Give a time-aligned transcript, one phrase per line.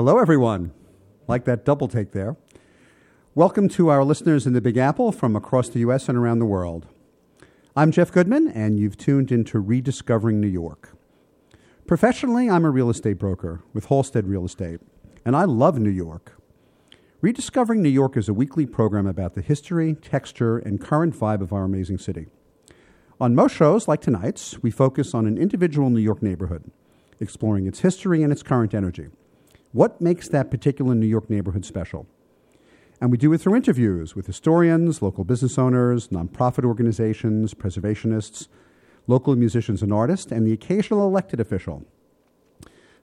[0.00, 0.72] Hello, everyone.
[1.28, 2.38] Like that double take there.
[3.34, 6.08] Welcome to our listeners in the Big Apple from across the U.S.
[6.08, 6.86] and around the world.
[7.76, 10.96] I'm Jeff Goodman, and you've tuned into Rediscovering New York.
[11.86, 14.80] Professionally, I'm a real estate broker with Halstead Real Estate,
[15.26, 16.40] and I love New York.
[17.20, 21.52] Rediscovering New York is a weekly program about the history, texture, and current vibe of
[21.52, 22.28] our amazing city.
[23.20, 26.70] On most shows, like tonight's, we focus on an individual New York neighborhood,
[27.20, 29.08] exploring its history and its current energy.
[29.72, 32.08] What makes that particular New York neighborhood special?
[33.00, 38.48] And we do it through interviews with historians, local business owners, nonprofit organizations, preservationists,
[39.06, 41.84] local musicians and artists, and the occasional elected official.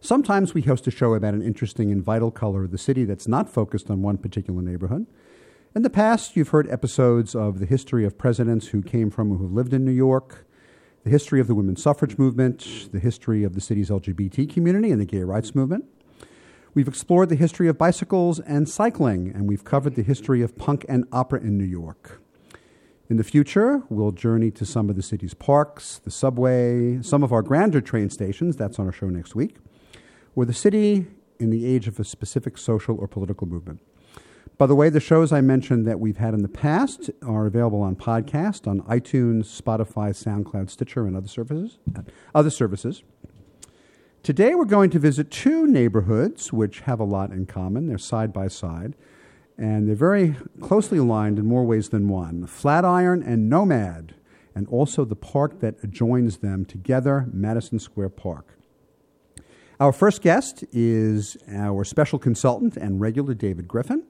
[0.01, 3.27] Sometimes we host a show about an interesting and vital color of the city that's
[3.29, 5.07] not focused on one particular neighborhood.
[5.73, 9.37] In the past, you've heard episodes of the history of presidents who came from or
[9.37, 10.45] who lived in New York,
[11.03, 14.99] the history of the women's suffrage movement, the history of the city's LGBT community and
[14.99, 15.85] the gay rights movement.
[16.77, 20.85] We've explored the history of bicycles and cycling, and we've covered the history of punk
[20.87, 22.21] and opera in New York.
[23.09, 27.33] In the future, we'll journey to some of the city's parks, the subway, some of
[27.33, 29.55] our grander train stations, that's on our show next week,
[30.35, 31.07] or the city
[31.39, 33.81] in the age of a specific social or political movement.
[34.59, 37.81] By the way, the shows I mentioned that we've had in the past are available
[37.81, 41.79] on podcast on iTunes, Spotify, SoundCloud, Stitcher, and other services.
[42.35, 43.01] Other services.
[44.23, 47.87] Today we're going to visit two neighborhoods which have a lot in common.
[47.87, 48.93] They're side by side,
[49.57, 54.15] and they're very closely aligned in more ways than one Flatiron and Nomad,
[54.53, 58.57] and also the park that adjoins them together, Madison Square Park.
[59.79, 64.03] Our first guest is our special consultant and regular David Griffin.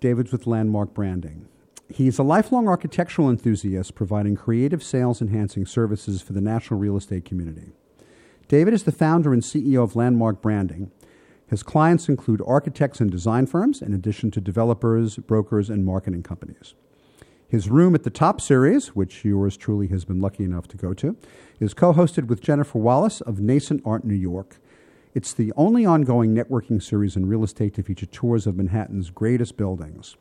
[0.00, 1.48] David's with Landmark Branding.
[1.88, 7.24] He's a lifelong architectural enthusiast providing creative sales enhancing services for the national real estate
[7.24, 7.72] community.
[8.48, 10.90] David is the founder and CEO of Landmark Branding.
[11.46, 16.74] His clients include architects and design firms, in addition to developers, brokers, and marketing companies.
[17.48, 20.92] His Room at the Top series, which yours truly has been lucky enough to go
[20.94, 21.16] to,
[21.60, 24.56] is co hosted with Jennifer Wallace of Nascent Art New York.
[25.14, 29.56] It's the only ongoing networking series in real estate to feature tours of Manhattan's greatest
[29.56, 30.16] buildings.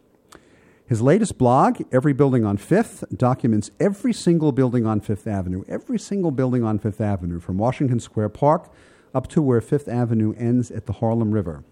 [0.86, 5.98] His latest blog, Every Building on Fifth, documents every single building on Fifth Avenue, every
[5.98, 8.70] single building on Fifth Avenue, from Washington Square Park
[9.16, 11.64] up to where Fifth Avenue ends at the Harlem River.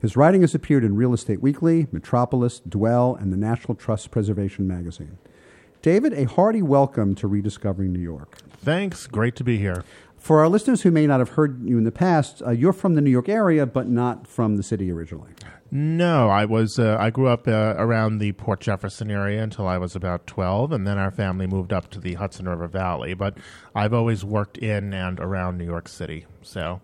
[0.00, 4.66] His writing has appeared in Real Estate Weekly, Metropolis, Dwell, and the National Trust Preservation
[4.66, 5.16] Magazine.
[5.80, 8.38] David, a hearty welcome to Rediscovering New York.
[8.58, 9.06] Thanks.
[9.06, 9.84] Great to be here.
[10.18, 12.96] For our listeners who may not have heard you in the past, uh, you're from
[12.96, 15.30] the New York area, but not from the city originally.
[15.76, 16.78] No, I was.
[16.78, 20.70] Uh, I grew up uh, around the Port Jefferson area until I was about twelve,
[20.70, 23.12] and then our family moved up to the Hudson River Valley.
[23.12, 23.38] But
[23.74, 26.26] I've always worked in and around New York City.
[26.42, 26.80] So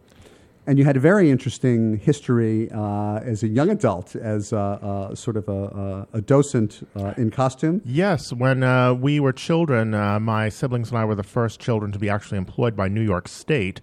[0.66, 5.36] and you had a very interesting history uh, as a young adult, as uh, sort
[5.36, 7.80] of a, a docent uh, in costume.
[7.84, 11.92] Yes, when uh, we were children, uh, my siblings and I were the first children
[11.92, 13.80] to be actually employed by New York State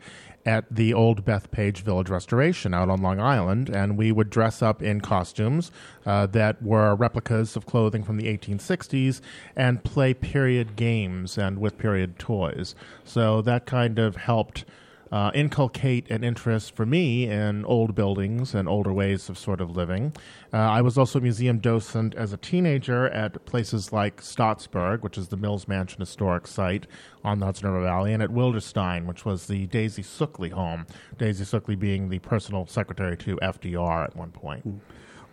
[0.47, 4.81] at the old Bethpage Village Restoration out on Long Island, and we would dress up
[4.81, 5.71] in costumes
[6.05, 9.19] uh, that were replicas of clothing from the 1860s
[9.57, 12.75] and play period games and with period toys.
[13.03, 14.63] So that kind of helped
[15.11, 19.75] uh, inculcate an interest for me in old buildings and older ways of sort of
[19.75, 20.13] living.
[20.53, 25.17] Uh, I was also a museum docent as a teenager at places like Staatsburg, which
[25.17, 26.87] is the Mills Mansion historic site
[27.23, 30.85] on the Hudson River Valley, and at Wilderstein, which was the Daisy Suckley home.
[31.17, 34.65] Daisy Suckley being the personal secretary to FDR at one point.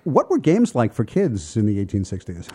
[0.04, 2.50] What were games like for kids in the 1860s?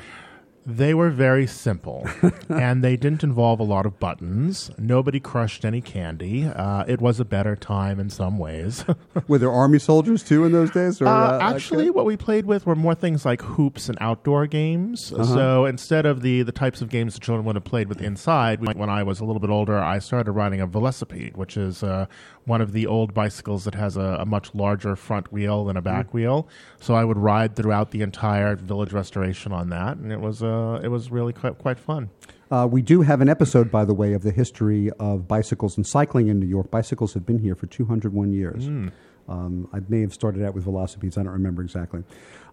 [0.70, 2.08] They were very simple,
[2.50, 4.70] and they didn't involve a lot of buttons.
[4.78, 6.46] Nobody crushed any candy.
[6.46, 8.86] Uh, it was a better time in some ways.
[9.28, 11.02] were there army soldiers too in those days?
[11.02, 11.90] Or, uh, uh, actually, okay.
[11.90, 15.12] what we played with were more things like hoops and outdoor games.
[15.12, 15.24] Uh-huh.
[15.24, 18.64] So instead of the the types of games the children would have played with inside,
[18.64, 22.06] when I was a little bit older, I started riding a velocipede, which is uh,
[22.46, 25.82] one of the old bicycles that has a, a much larger front wheel than a
[25.82, 26.14] back mm.
[26.14, 26.48] wheel.
[26.80, 30.80] So I would ride throughout the entire village restoration on that, and it was uh,
[30.84, 32.10] it was really quite quite fun.
[32.52, 35.86] Uh, we do have an episode, by the way, of the history of bicycles and
[35.86, 36.72] cycling in New York.
[36.72, 38.68] Bicycles have been here for 201 years.
[38.68, 38.92] Mm.
[39.28, 41.16] Um, I may have started out with velocipedes.
[41.16, 42.04] I don't remember exactly.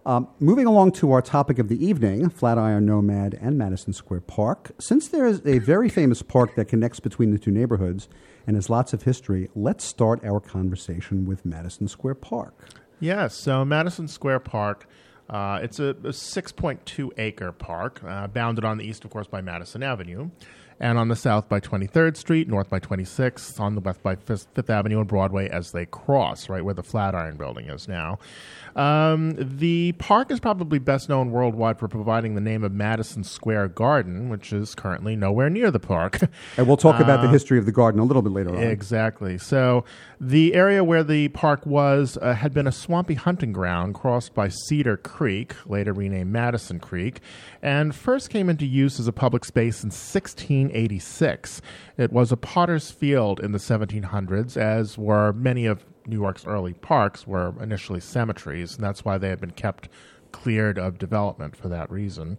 [0.05, 4.71] Um, moving along to our topic of the evening, Flatiron Nomad and Madison Square Park.
[4.79, 8.07] Since there is a very famous park that connects between the two neighborhoods
[8.45, 12.53] and has lots of history, let's start our conversation with Madison Square Park.
[12.99, 14.87] Yes, so Madison Square Park.
[15.29, 19.41] Uh, it's a, a 6.2 acre park, uh, bounded on the east, of course, by
[19.41, 20.29] Madison Avenue.
[20.79, 24.47] and on the south by 23rd Street, north by 26th, on the west by Fifth,
[24.53, 28.19] Fifth Avenue and Broadway as they cross, right where the Flatiron Building is now.
[28.77, 33.69] Um, the park is probably best known worldwide for providing the name of Madison Square
[33.69, 36.19] Garden, which is currently nowhere near the park.
[36.55, 38.61] And we'll talk about the history of the garden a little bit later on.
[38.61, 39.37] Exactly.
[39.37, 39.83] So
[40.21, 44.49] the area where the park was uh, had been a swampy hunting ground crossed by
[44.49, 47.21] Cedar Creek, later renamed Madison Creek,
[47.61, 51.61] and first came into use as a public space in 1686.
[51.97, 56.73] It was a potter's field in the 1700s, as were many of New York's early
[56.73, 59.89] parks were initially cemeteries, and that's why they had been kept
[60.41, 62.37] cleared of development for that reason.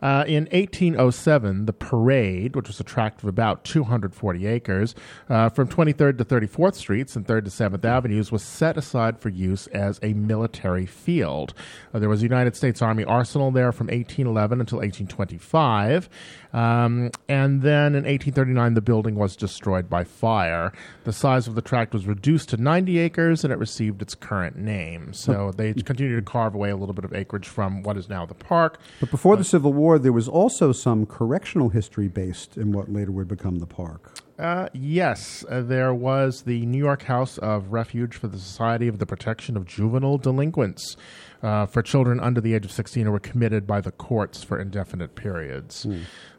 [0.00, 4.94] Uh, in 1807, the parade, which was a tract of about 240 acres,
[5.28, 9.28] uh, from 23rd to 34th Streets and 3rd to 7th Avenues, was set aside for
[9.28, 11.52] use as a military field.
[11.92, 16.08] Uh, there was a United States Army arsenal there from 1811 until 1825.
[16.52, 20.72] Um, and then in 1839, the building was destroyed by fire.
[21.04, 24.56] The size of the tract was reduced to 90 acres, and it received its current
[24.56, 25.12] name.
[25.12, 28.26] So they continued to carve away a little bit of acreage from what is now
[28.26, 28.78] the park.
[29.00, 33.12] But before the Civil War, there was also some correctional history based in what later
[33.12, 34.18] would become the park.
[34.38, 38.98] Uh, yes, uh, there was the New York House of Refuge for the Society of
[38.98, 40.96] the Protection of Juvenile Delinquents
[41.42, 44.58] uh, for children under the age of 16 who were committed by the courts for
[44.58, 45.86] indefinite periods.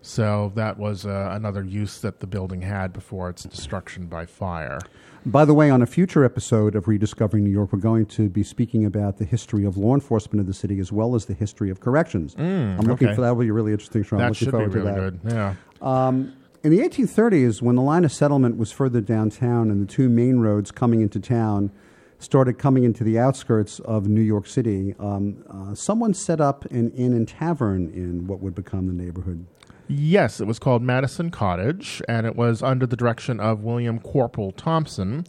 [0.02, 4.80] So that was uh, another use that the building had before its destruction by fire.
[5.26, 8.42] By the way, on a future episode of Rediscovering New York, we're going to be
[8.44, 11.70] speaking about the history of law enforcement of the city as well as the history
[11.70, 12.34] of corrections.
[12.40, 13.16] I'm looking okay.
[13.16, 13.36] for that.
[13.36, 14.16] Will be a really interesting show.
[14.16, 15.20] I'm that looking should be really good.
[15.24, 15.56] Yeah.
[15.80, 16.34] Um,
[16.64, 20.40] in the 1830s, when the line of settlement was further downtown and the two main
[20.40, 21.72] roads coming into town
[22.18, 26.92] started coming into the outskirts of New York City, um, uh, someone set up an
[26.92, 29.46] inn and tavern in what would become the neighborhood.
[29.88, 34.52] Yes, it was called Madison Cottage, and it was under the direction of William Corporal
[34.52, 35.26] Thompson.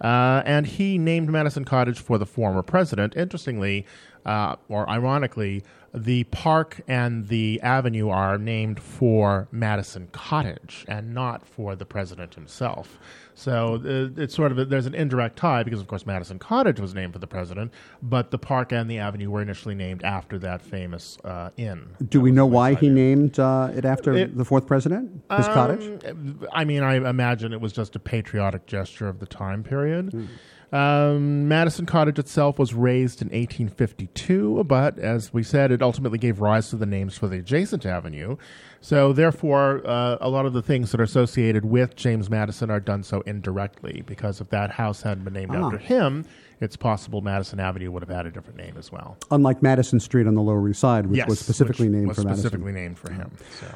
[0.00, 3.16] Uh, and he named Madison Cottage for the former president.
[3.16, 3.86] Interestingly,
[4.24, 5.62] uh, or ironically,
[5.94, 12.34] the park and the avenue are named for Madison Cottage and not for the president
[12.34, 12.98] himself.
[13.38, 16.80] So uh, it's sort of a, there's an indirect tie because, of course, Madison Cottage
[16.80, 17.70] was named for the president,
[18.02, 21.90] but the park and the avenue were initially named after that famous uh, inn.
[22.08, 25.22] Do we know why he named uh, it after It- the fourth president?
[25.36, 26.02] His cottage?
[26.06, 30.28] Um, I mean, I imagine it was just a patriotic gesture of the time period.
[30.72, 36.40] Um, Madison Cottage itself was razed in 1852, but as we said, it ultimately gave
[36.40, 38.36] rise to the names for the adjacent avenue.
[38.86, 42.78] So, therefore, uh, a lot of the things that are associated with James Madison are
[42.78, 45.64] done so indirectly because if that house hadn't been named Ah.
[45.66, 46.24] after him,
[46.60, 49.16] it's possible Madison Avenue would have had a different name as well.
[49.32, 52.16] Unlike Madison Street on the Lower East Side, which yes, was specifically which named was
[52.18, 52.42] for Madison.
[52.44, 53.32] specifically named for him.
[53.60, 53.66] So.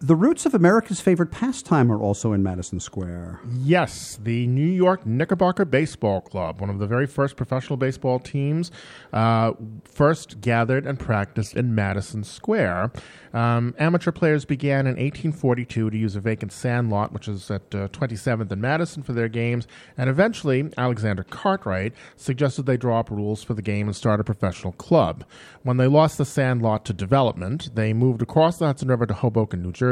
[0.00, 3.40] The roots of America's favorite pastime are also in Madison Square.
[3.52, 8.70] Yes, the New York Knickerbocker Baseball Club, one of the very first professional baseball teams,
[9.12, 12.92] uh, first gathered and practiced in Madison Square.
[13.34, 17.74] Um, amateur players began in 1842 to use a vacant sand lot, which is at
[17.74, 19.66] uh, 27th and Madison, for their games,
[19.96, 24.24] and eventually Alexander Cartwright suggested they draw up rules for the game and start a
[24.24, 25.24] professional club.
[25.64, 29.14] When they lost the sand lot to development, they moved across the Hudson River to
[29.14, 29.87] Hoboken, New Jersey,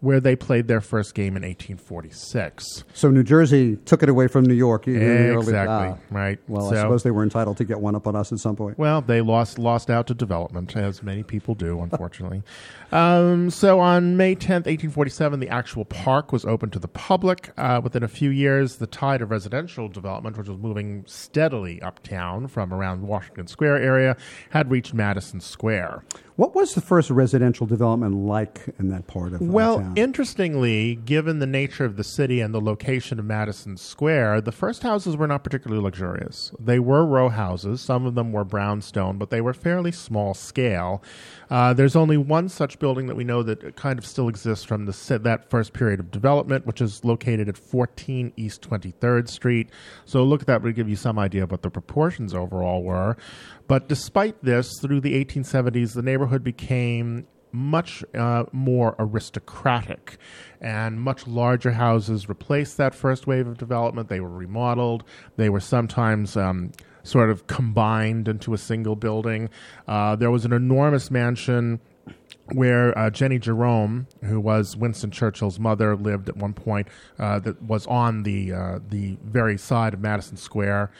[0.00, 2.84] where they played their first game in 1846.
[2.94, 4.86] So New Jersey took it away from New York.
[4.86, 5.96] in the early- Exactly, ah.
[6.10, 6.38] right.
[6.48, 8.56] Well, So- I suppose they were entitled to get one up on us at some
[8.56, 8.78] point.
[8.78, 12.42] Well, they lost lost out to development, as many people do, unfortunately.
[12.94, 17.50] Um, so on May 10th, 1847, the actual park was open to the public.
[17.58, 22.46] Uh, within a few years, the tide of residential development, which was moving steadily uptown
[22.46, 24.16] from around Washington Square area,
[24.50, 26.04] had reached Madison Square.
[26.36, 29.92] What was the first residential development like in that part of Well, town?
[29.96, 34.82] interestingly, given the nature of the city and the location of Madison Square, the first
[34.82, 36.50] houses were not particularly luxurious.
[36.58, 37.80] They were row houses.
[37.80, 41.02] Some of them were brownstone, but they were fairly small scale.
[41.50, 44.86] Uh, there's only one such building that we know that kind of still exists from
[44.86, 49.70] the that first period of development, which is located at 14 East 23rd Street.
[50.04, 53.16] So look at that would give you some idea of what the proportions overall were.
[53.66, 60.18] But despite this, through the 1870s, the neighborhood became much uh, more aristocratic,
[60.60, 64.08] and much larger houses replaced that first wave of development.
[64.08, 65.04] They were remodeled.
[65.36, 66.72] They were sometimes um,
[67.04, 69.48] sort of combined into a single building.
[69.86, 71.80] Uh, there was an enormous mansion
[72.52, 76.88] where uh, Jenny Jerome, who was Winston Churchill's mother, lived at one point.
[77.18, 80.90] Uh, that was on the uh, the very side of Madison Square.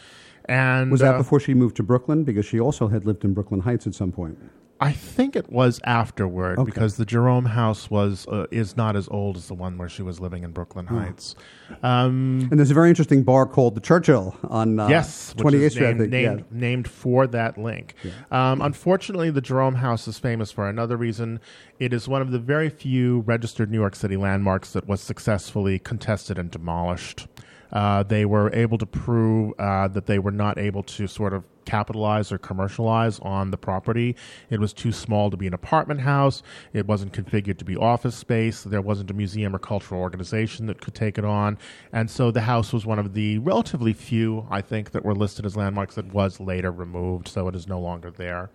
[0.47, 2.23] And was that uh, before she moved to Brooklyn?
[2.25, 4.39] Because she also had lived in Brooklyn Heights at some point.
[4.85, 6.67] I think it was afterward Okay.
[6.71, 10.03] because the Jerome house was uh, is not as old as the one where she
[10.03, 11.35] was living in Brooklyn Heights.
[11.83, 15.73] Um, And there's a very interesting bar called the Churchill on uh, yes, 28th is
[15.73, 15.97] Street.
[15.97, 16.45] Named, named, yeah.
[16.51, 17.95] named for that link.
[18.31, 21.41] Um, unfortunately, the Jerome House is famous for another reason.
[21.79, 25.79] It is one of the very few registered New York City landmarks that was successfully
[25.79, 27.27] contested and demolished.
[27.73, 31.45] Uh, they were able to prove uh, that they were not able to sort of
[31.65, 34.15] capitalize or commercialize on the property.
[34.51, 36.43] It was too small to be an apartment house.
[36.73, 38.63] It wasn't configured to be office space.
[38.63, 41.59] There wasn't a museum or cultural organization that could take it on.
[41.93, 45.47] And so the house was one of the relatively few, I think, that were listed
[45.47, 47.29] as landmarks that was later removed.
[47.29, 48.51] So it is no longer there.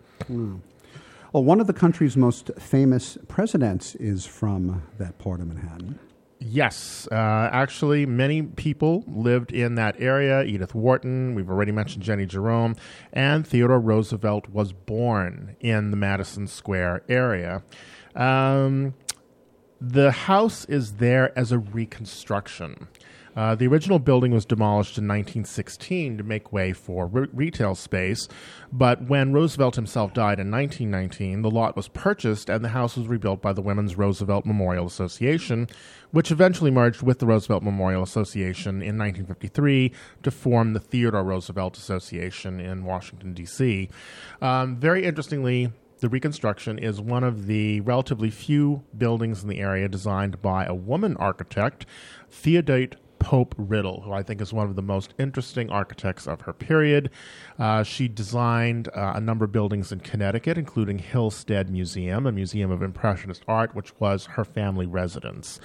[1.33, 5.99] Well, one of the country's most famous presidents is from that part of Manhattan.
[6.41, 10.43] Yes, uh, actually, many people lived in that area.
[10.43, 12.77] Edith Wharton, we've already mentioned Jenny Jerome,
[13.11, 17.61] and Theodore Roosevelt was born in the Madison Square area.
[18.15, 18.93] Um,
[19.81, 22.87] the house is there as a reconstruction.
[23.39, 28.27] Uh, the original building was demolished in 1916 to make way for re- retail space,
[28.69, 33.07] but when Roosevelt himself died in 1919, the lot was purchased and the house was
[33.07, 35.69] rebuilt by the Women's Roosevelt Memorial Association,
[36.11, 41.77] which eventually merged with the Roosevelt Memorial Association in 1953 to form the Theodore Roosevelt
[41.77, 43.87] Association in Washington, D.C.
[44.41, 49.87] Um, very interestingly, the reconstruction is one of the relatively few buildings in the area
[49.87, 51.85] designed by a woman architect,
[52.29, 52.97] Theodate
[53.29, 57.11] Pope Riddle, who I think is one of the most interesting architects of her period.
[57.59, 62.71] Uh, she designed uh, a number of buildings in Connecticut, including Hill-Stead Museum, a museum
[62.71, 65.59] of Impressionist art, which was her family residence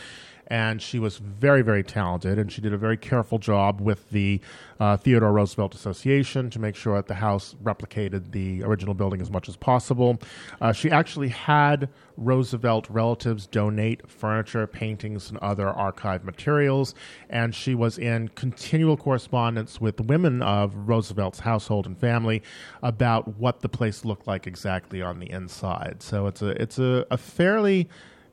[0.48, 4.40] and she was very, very talented, and she did a very careful job with the
[4.80, 9.30] uh, Theodore Roosevelt Association to make sure that the house replicated the original building as
[9.30, 10.20] much as possible.
[10.60, 16.94] Uh, she actually had Roosevelt relatives donate furniture, paintings, and other archive materials,
[17.30, 22.42] and she was in continual correspondence with women of Roosevelt's household and family
[22.82, 26.02] about what the place looked like exactly on the inside.
[26.02, 27.88] So it's a it's a, a fairly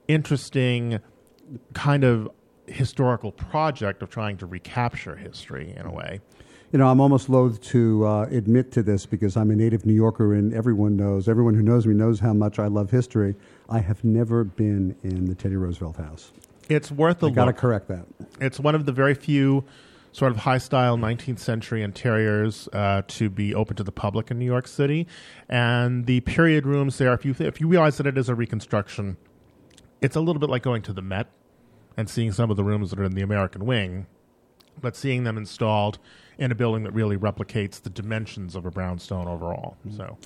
[0.08, 1.00] interesting
[1.74, 2.30] kind of
[2.68, 6.22] historical project of trying to recapture history in a way.
[6.72, 9.94] You know, I'm almost loath to uh, admit to this because I'm a native New
[9.94, 13.36] Yorker and everyone knows, everyone who knows me knows how much I love history.
[13.70, 16.32] I have never been in the Teddy Roosevelt house.
[16.70, 18.06] It's worth a I got to correct that.
[18.40, 19.66] It's one of the very few
[20.14, 24.40] sort of high style 19th century interiors uh, to be open to the public in
[24.40, 25.08] New York City.
[25.50, 28.36] And the period rooms there, if you, th- if you realize that it is a
[28.36, 29.18] reconstruction,
[30.02, 31.28] it's a little bit like going to the Met
[31.98, 34.08] and seeing some of the rooms that are in the American wing,
[34.80, 36.00] but seeing them installed
[36.38, 39.78] in a building that really replicates the dimensions of a brownstone overall.
[39.96, 40.18] So.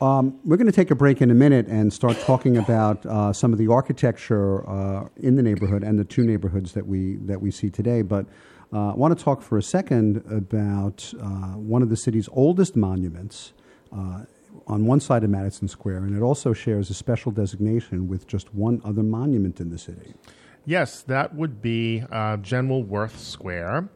[0.00, 3.34] Um, we're going to take a break in a minute and start talking about uh,
[3.34, 7.42] some of the architecture uh, in the neighborhood and the two neighborhoods that we that
[7.42, 8.00] we see today.
[8.00, 8.24] But
[8.72, 11.26] uh, I want to talk for a second about uh,
[11.56, 13.52] one of the city's oldest monuments
[13.92, 14.22] uh,
[14.66, 18.54] on one side of Madison Square, and it also shares a special designation with just
[18.54, 20.14] one other monument in the city.
[20.64, 23.88] Yes, that would be uh, General Worth Square.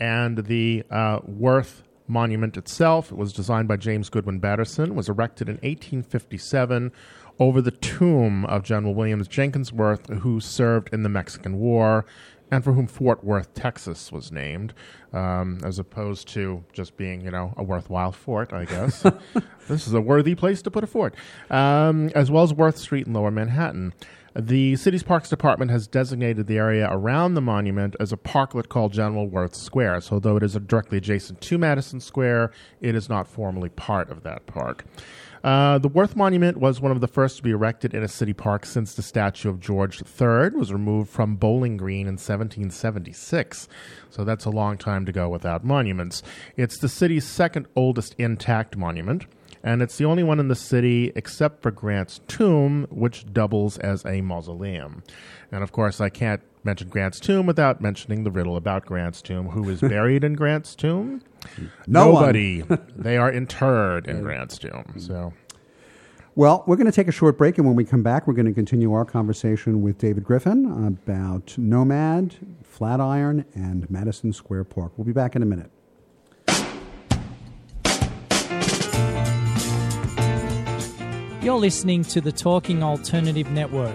[0.00, 5.48] And the uh, Worth Monument itself it was designed by James Goodwin Batterson, was erected
[5.48, 6.92] in 1857
[7.38, 12.04] over the tomb of General Williams Jenkins Worth, who served in the Mexican War
[12.50, 14.74] and for whom Fort Worth, Texas was named,
[15.12, 19.02] um, as opposed to just being, you know, a worthwhile fort, I guess.
[19.68, 21.14] this is a worthy place to put a fort,
[21.50, 23.92] um, as well as Worth Street in lower Manhattan.
[24.36, 28.92] The city's parks department has designated the area around the monument as a parklet called
[28.92, 30.00] General Worth Square.
[30.00, 32.50] So, though it is directly adjacent to Madison Square,
[32.80, 34.84] it is not formally part of that park.
[35.44, 38.32] Uh, the Worth Monument was one of the first to be erected in a city
[38.32, 43.68] park since the statue of George III was removed from Bowling Green in 1776.
[44.10, 46.24] So that's a long time to go without monuments.
[46.56, 49.26] It's the city's second oldest intact monument
[49.64, 54.04] and it's the only one in the city except for Grant's tomb, which doubles as
[54.04, 55.02] a mausoleum.
[55.50, 59.48] And of course, I can't mention Grant's tomb without mentioning the riddle about Grant's tomb.
[59.48, 61.22] Who is buried in Grant's tomb?
[61.86, 62.12] No.
[62.12, 62.62] Nobody.
[62.96, 64.84] they are interred in Grant's tomb.
[64.94, 65.00] Mm.
[65.00, 65.32] So.
[66.34, 68.46] Well, we're going to take a short break, and when we come back, we're going
[68.46, 74.92] to continue our conversation with David Griffin about Nomad, Flatiron, and Madison Square Park.
[74.98, 75.70] We'll be back in a minute.
[81.44, 83.94] You're listening to the Talking Alternative Network.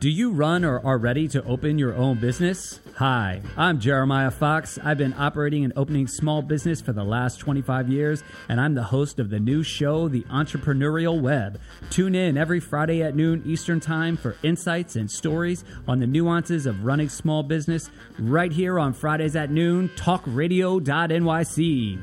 [0.00, 2.80] Do you run or are ready to open your own business?
[3.00, 4.78] Hi, I'm Jeremiah Fox.
[4.84, 8.82] I've been operating and opening small business for the last 25 years, and I'm the
[8.82, 11.58] host of the new show, The Entrepreneurial Web.
[11.88, 16.66] Tune in every Friday at noon Eastern Time for insights and stories on the nuances
[16.66, 17.88] of running small business
[18.18, 21.98] right here on Fridays at noon, talkradio.nyc.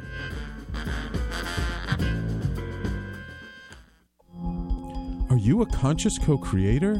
[5.30, 7.00] Are you a conscious co creator?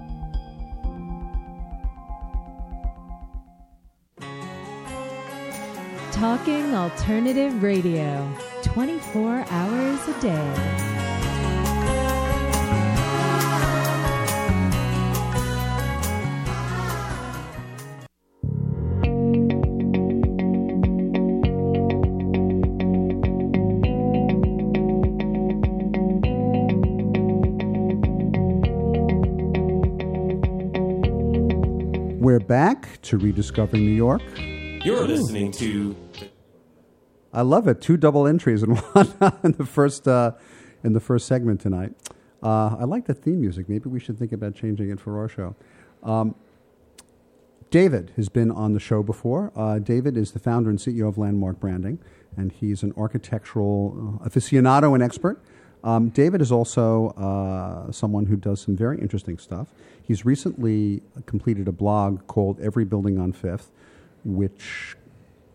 [6.11, 8.29] Talking Alternative Radio,
[8.63, 10.91] 24 hours a day.
[32.19, 34.21] We're back to Rediscovering New York.
[34.83, 35.95] You're listening to.
[37.31, 37.81] I love it.
[37.81, 40.31] Two double entries in one in the first uh,
[40.83, 41.93] in the first segment tonight.
[42.41, 43.69] Uh, I like the theme music.
[43.69, 45.55] Maybe we should think about changing it for our show.
[46.01, 46.33] Um,
[47.69, 49.51] David has been on the show before.
[49.55, 51.99] Uh, David is the founder and CEO of Landmark Branding,
[52.35, 55.43] and he's an architectural uh, aficionado and expert.
[55.83, 59.67] Um, David is also uh, someone who does some very interesting stuff.
[60.01, 63.71] He's recently completed a blog called Every Building on Fifth,
[64.23, 64.95] which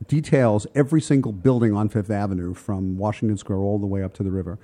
[0.07, 4.23] details every single building on Fifth Avenue from Washington Square all the way up to
[4.23, 4.59] the river.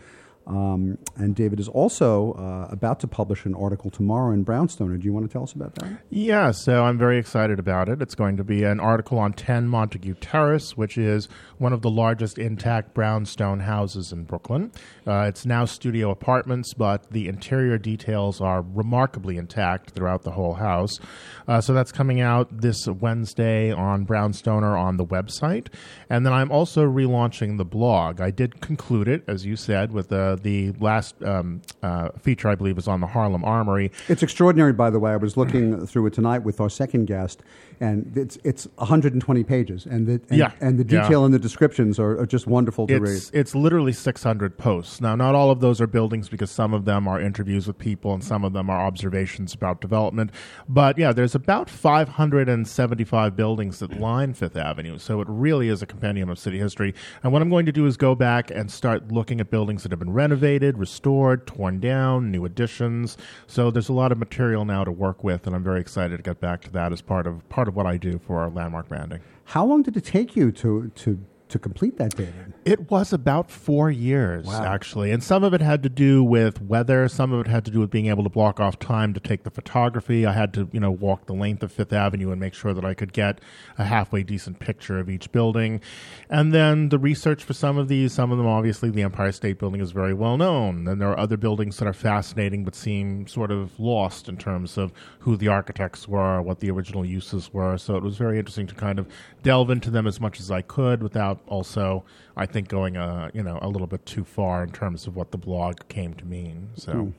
[0.47, 4.99] Um, and David is also uh, about to publish an article tomorrow in Brownstoner.
[4.99, 5.99] Do you want to tell us about that?
[6.11, 8.03] Yeah, so I'm very excited about it.
[8.03, 11.29] It's going to be an article on 10 Montague Terrace, which is
[11.59, 14.73] one of the largest intact brownstone houses in Brooklyn.
[15.07, 20.55] Uh, it's now studio apartments, but the interior details are remarkably intact throughout the whole
[20.55, 20.99] house.
[21.47, 25.69] Uh, so that's coming out this Wednesday on Brownstoner on the website.
[26.11, 28.21] And then I'm also relaunching the blog.
[28.21, 32.79] I did conclude it, as you said, with the last um, uh, feature I believe
[32.79, 33.91] is on the Harlem Armory.
[34.09, 35.13] It's extraordinary, by the way.
[35.13, 37.43] I was looking through it tonight with our second guest,
[37.83, 40.53] and it's it's 120 pages, and the and, Yeah.
[40.61, 41.25] and the detail Yeah.
[41.27, 43.11] and the descriptions are, are just wonderful to read.
[43.17, 45.01] It's it's literally 600 posts.
[45.01, 48.15] Now, not all of those are buildings because some of them are interviews with people
[48.15, 50.31] and some of them are observations about development.
[50.69, 55.87] But yeah, there's about 575 buildings that line Fifth Avenue, so it really is a
[55.87, 56.95] compendium of city history.
[57.23, 59.93] And what I'm going to do is go back and start looking at buildings that
[59.93, 63.17] have been renovated, restored, torn down, new additions.
[63.47, 66.23] So there's a lot of material now to work with, and I'm very excited to
[66.23, 69.21] get back to that as part of part of what I do for landmark branding.
[69.45, 71.19] How long did it take you to to
[71.53, 72.53] to complete that, David?
[72.65, 74.65] It was about four years, Wow.
[74.65, 75.11] actually.
[75.13, 77.09] And some of it had to do with weather.
[77.09, 79.45] Some of it had to do with being able to block off time to take
[79.45, 80.27] the photography.
[80.27, 82.85] I had to, you know, walk the length of Fifth Avenue and make sure that
[82.85, 83.41] I could get
[83.79, 85.81] a halfway decent picture of each building.
[86.29, 89.59] And then the research for some of these, some of them, obviously, the Empire State
[89.59, 90.85] Building is very well known.
[90.85, 94.79] Then there are other buildings that are fascinating but seem sort of lost in terms
[94.79, 97.77] of who the architects were, what the original uses were.
[97.79, 99.07] So it was very interesting to kind of
[99.43, 102.05] delve into them as much as I could without also,
[102.37, 105.31] I think, going uh, you know a little bit too far in terms of what
[105.31, 106.71] the blog came to mean.
[106.75, 107.13] So.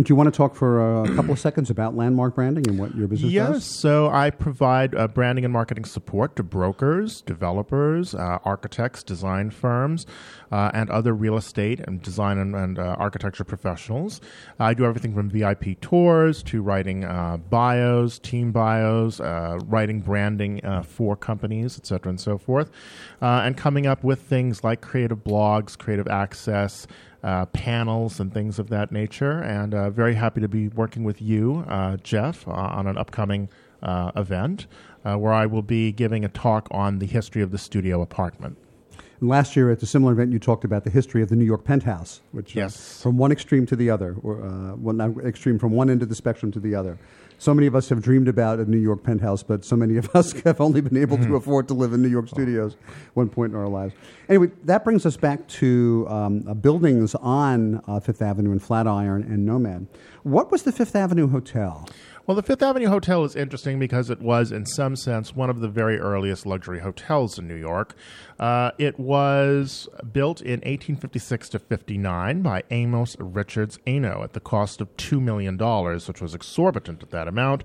[0.00, 2.78] And do you want to talk for a couple of seconds about landmark branding and
[2.78, 3.34] what your business is?
[3.34, 3.80] Yes, does?
[3.80, 10.06] so I provide uh, branding and marketing support to brokers, developers, uh, architects, design firms,
[10.50, 14.22] uh, and other real estate and design and, and uh, architecture professionals.
[14.58, 20.64] I do everything from VIP tours to writing uh, bios, team bios, uh, writing branding
[20.64, 22.70] uh, for companies, et cetera, and so forth,
[23.20, 26.86] uh, and coming up with things like creative blogs, creative access
[27.22, 29.40] uh, panels and things of that nature.
[29.42, 33.48] And uh, very happy to be working with you, uh, Jeff, uh, on an upcoming
[33.82, 34.66] uh, event
[35.04, 38.56] uh, where I will be giving a talk on the history of the studio apartment.
[39.20, 41.44] And last year at a similar event, you talked about the history of the New
[41.44, 43.02] York penthouse, which Yes.
[43.02, 46.08] from one extreme to the other, or uh, one not extreme from one end of
[46.08, 46.98] the spectrum to the other.
[47.40, 50.10] So many of us have dreamed about a New York penthouse, but so many of
[50.14, 52.76] us have only been able to afford to live in New York studios
[53.14, 53.94] one point in our lives.
[54.28, 59.22] Anyway, that brings us back to um, uh, buildings on uh, Fifth Avenue and Flatiron
[59.22, 59.86] and Nomad.
[60.22, 61.88] What was the Fifth Avenue Hotel?
[62.30, 65.58] Well, the Fifth Avenue Hotel is interesting because it was, in some sense, one of
[65.58, 67.96] the very earliest luxury hotels in New York.
[68.38, 74.80] Uh, it was built in 1856 to 59 by Amos Richards Eno at the cost
[74.80, 75.58] of $2 million,
[76.06, 77.64] which was exorbitant at that amount.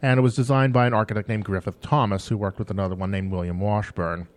[0.00, 3.10] And it was designed by an architect named Griffith Thomas, who worked with another one
[3.10, 4.28] named William Washburn.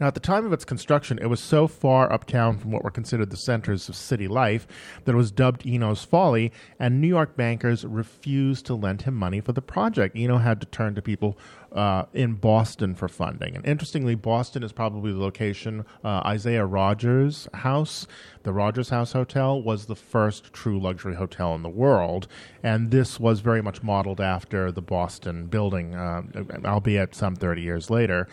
[0.00, 2.90] Now, at the time of its construction, it was so far uptown from what were
[2.90, 4.66] considered the centers of city life
[5.04, 9.40] that it was dubbed Eno's Folly, and New York bankers refused to lend him money
[9.40, 10.16] for the project.
[10.16, 11.38] Eno had to turn to people
[11.72, 13.56] uh, in Boston for funding.
[13.56, 18.06] And interestingly, Boston is probably the location uh, Isaiah Rogers' house,
[18.42, 22.26] the Rogers House Hotel, was the first true luxury hotel in the world.
[22.62, 26.22] And this was very much modeled after the Boston building, uh,
[26.64, 28.28] albeit some 30 years later.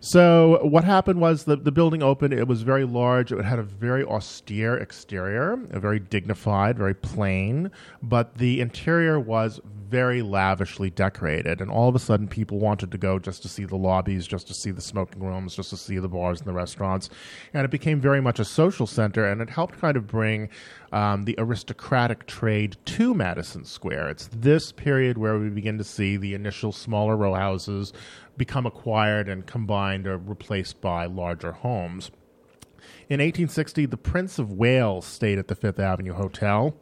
[0.00, 2.32] So, what happened was the, the building opened.
[2.32, 3.32] It was very large.
[3.32, 7.70] It had a very austere exterior, a very dignified, very plain,
[8.02, 11.60] but the interior was very lavishly decorated.
[11.60, 14.46] And all of a sudden, people wanted to go just to see the lobbies, just
[14.48, 17.08] to see the smoking rooms, just to see the bars and the restaurants.
[17.54, 20.48] And it became very much a social center, and it helped kind of bring
[20.92, 24.10] um, the aristocratic trade to Madison Square.
[24.10, 27.92] It's this period where we begin to see the initial smaller row houses
[28.36, 32.10] become acquired and combined or replaced by larger homes.
[33.08, 36.74] In 1860, the Prince of Wales stayed at the Fifth Avenue Hotel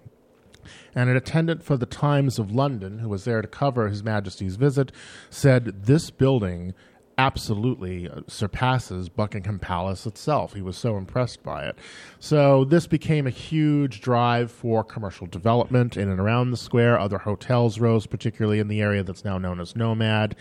[0.94, 4.56] and an attendant for the Times of London, who was there to cover His Majesty's
[4.56, 4.92] visit,
[5.30, 6.74] said this building
[7.18, 10.54] absolutely uh, surpasses Buckingham Palace itself.
[10.54, 11.76] He was so impressed by it.
[12.18, 16.98] So this became a huge drive for commercial development in and around the square.
[16.98, 20.36] Other hotels rose, particularly in the area that's now known as Nomad,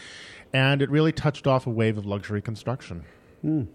[0.54, 3.06] and it really touched off a wave of luxury construction.
[3.44, 3.68] Mm.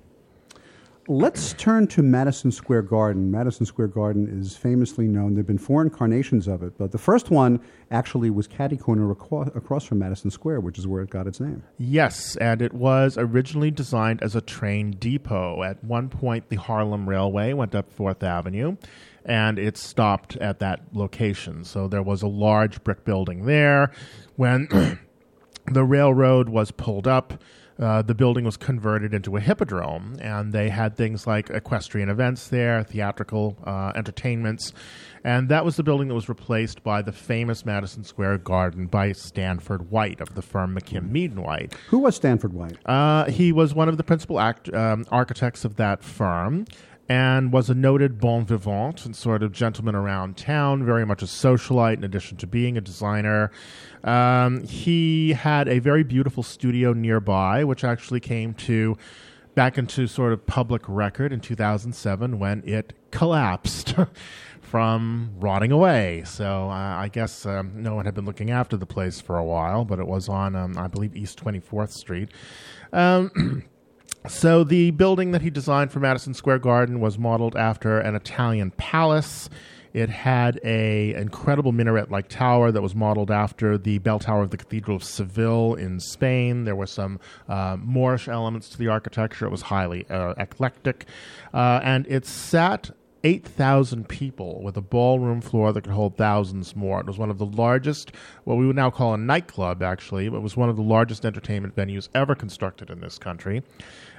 [1.11, 3.33] Let's turn to Madison Square Garden.
[3.33, 5.35] Madison Square Garden is famously known.
[5.35, 9.11] There have been four incarnations of it, but the first one actually was Caddy Corner
[9.11, 11.65] across from Madison Square, which is where it got its name.
[11.79, 15.65] Yes, and it was originally designed as a train depot.
[15.65, 18.77] At one point, the Harlem Railway went up Fourth Avenue
[19.25, 21.65] and it stopped at that location.
[21.65, 23.91] So there was a large brick building there.
[24.37, 24.69] When
[25.73, 27.43] the railroad was pulled up,
[27.81, 32.49] uh, the building was converted into a hippodrome, and they had things like equestrian events
[32.49, 34.73] there, theatrical uh, entertainments,
[35.25, 39.13] and that was the building that was replaced by the famous Madison Square Garden by
[39.13, 41.75] Stanford White of the firm McKim Mead and White.
[41.89, 42.79] Who was Stanford White?
[42.87, 46.67] Uh, he was one of the principal act, um, architects of that firm
[47.11, 51.27] and was a noted bon vivant and sort of gentleman around town, very much a
[51.27, 53.51] socialite in addition to being a designer.
[54.05, 58.97] Um, he had a very beautiful studio nearby, which actually came to
[59.57, 63.95] back into sort of public record in 2007 when it collapsed.
[64.61, 66.23] from rotting away.
[66.25, 69.45] So uh, I guess um, no one had been looking after the place for a
[69.45, 72.29] while, but it was on, um, I believe, East 24th Street.
[72.93, 73.65] Um,
[74.29, 78.71] So the building that he designed for Madison Square Garden was modeled after an Italian
[78.73, 79.49] palace.
[79.93, 84.57] It had a incredible minaret-like tower that was modeled after the bell tower of the
[84.57, 86.65] Cathedral of Seville in Spain.
[86.65, 89.47] There were some uh, Moorish elements to the architecture.
[89.47, 91.07] It was highly uh, eclectic,
[91.53, 92.91] uh, and it sat
[93.25, 97.01] 8,000 people with a ballroom floor that could hold thousands more.
[97.01, 98.13] It was one of the largest,
[98.45, 100.29] what we would now call a nightclub, actually.
[100.29, 103.63] But it was one of the largest entertainment venues ever constructed in this country.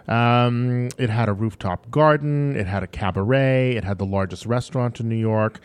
[0.08, 2.56] Um, it had a rooftop garden.
[2.56, 3.76] It had a cabaret.
[3.76, 5.60] It had the largest restaurant in New York.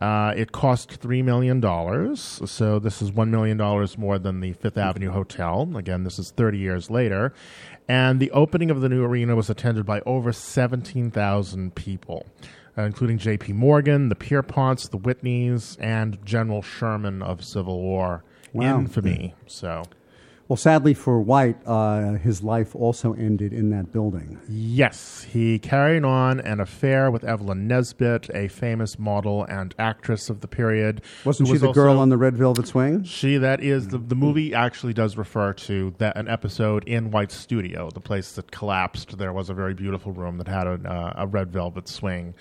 [0.00, 1.60] Uh, it cost $3 million.
[2.16, 3.58] So this is $1 million
[3.98, 5.70] more than the Fifth Avenue Hotel.
[5.76, 7.34] Again, this is 30 years later.
[7.88, 12.26] And the opening of the new arena was attended by over 17,000 people.
[12.78, 13.52] Uh, including J.P.
[13.54, 18.22] Morgan, the Pierponts, the Whitneys, and General Sherman of Civil War
[18.52, 18.78] wow.
[18.78, 19.34] infamy.
[19.46, 19.82] So
[20.50, 24.36] well, sadly for White, uh, his life also ended in that building.
[24.48, 30.40] Yes, he carried on an affair with Evelyn Nesbit, a famous model and actress of
[30.40, 31.02] the period.
[31.24, 33.04] Wasn't she was the girl on the red velvet swing?
[33.04, 33.36] She.
[33.36, 37.88] That is the the movie actually does refer to that an episode in White's studio,
[37.94, 39.18] the place that collapsed.
[39.18, 42.34] There was a very beautiful room that had a, uh, a red velvet swing,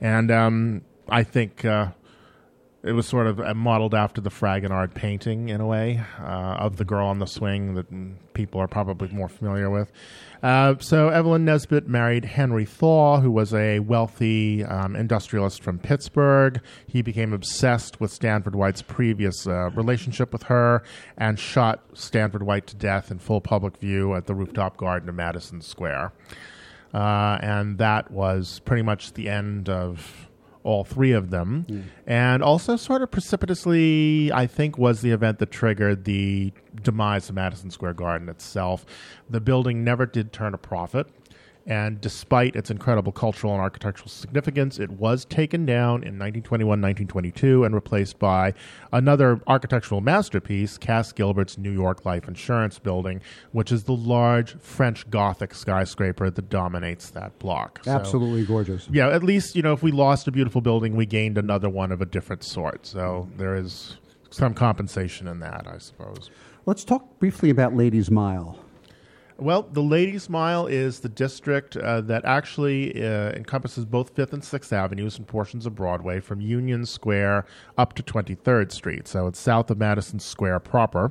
[0.00, 1.64] and um, I think.
[1.64, 1.92] Uh,
[2.84, 6.76] it was sort of uh, modeled after the Fragonard painting in a way uh, of
[6.76, 7.86] the girl on the swing that
[8.34, 9.90] people are probably more familiar with.
[10.42, 16.60] Uh, so Evelyn Nesbit married Henry Thaw, who was a wealthy um, industrialist from Pittsburgh.
[16.86, 20.82] He became obsessed with Stanford White's previous uh, relationship with her
[21.16, 25.14] and shot Stanford White to death in full public view at the rooftop garden of
[25.14, 26.12] Madison Square.
[26.92, 30.28] Uh, and that was pretty much the end of
[30.64, 31.66] all three of them.
[32.06, 37.36] And also, sort of precipitously, I think, was the event that triggered the demise of
[37.36, 38.84] Madison Square Garden itself.
[39.30, 41.06] The building never did turn a profit.
[41.66, 47.64] And despite its incredible cultural and architectural significance, it was taken down in 1921 1922
[47.64, 48.52] and replaced by
[48.92, 53.22] another architectural masterpiece, Cass Gilbert's New York Life Insurance Building,
[53.52, 57.80] which is the large French Gothic skyscraper that dominates that block.
[57.82, 58.86] So- Absolutely gorgeous.
[58.92, 61.92] yeah, at least, you know, if we lost a beautiful building, we gained another one
[61.92, 62.84] of a different sort.
[62.84, 63.96] So there is
[64.30, 66.28] some compensation in that, I suppose.
[66.66, 68.58] Let's talk briefly about Ladies Mile.
[69.36, 74.44] Well, the Ladies Mile is the district uh, that actually uh, encompasses both Fifth and
[74.44, 77.44] Sixth Avenues and portions of Broadway from Union Square
[77.76, 79.08] up to 23rd Street.
[79.08, 81.10] So it's south of Madison Square proper.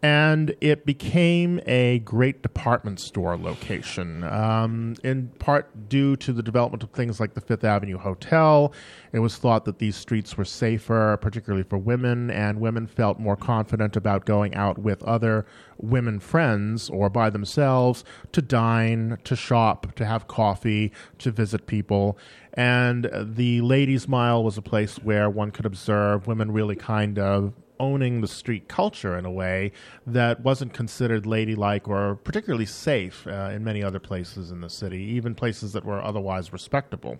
[0.00, 6.84] And it became a great department store location, um, in part due to the development
[6.84, 8.72] of things like the Fifth Avenue Hotel.
[9.12, 13.36] It was thought that these streets were safer, particularly for women, and women felt more
[13.36, 15.46] confident about going out with other
[15.78, 22.16] women friends or by themselves to dine, to shop, to have coffee, to visit people.
[22.54, 27.52] And the Ladies' Mile was a place where one could observe women really kind of
[27.80, 29.72] owning the street culture in a way
[30.06, 34.98] that wasn't considered ladylike or particularly safe uh, in many other places in the city,
[34.98, 37.18] even places that were otherwise respectable.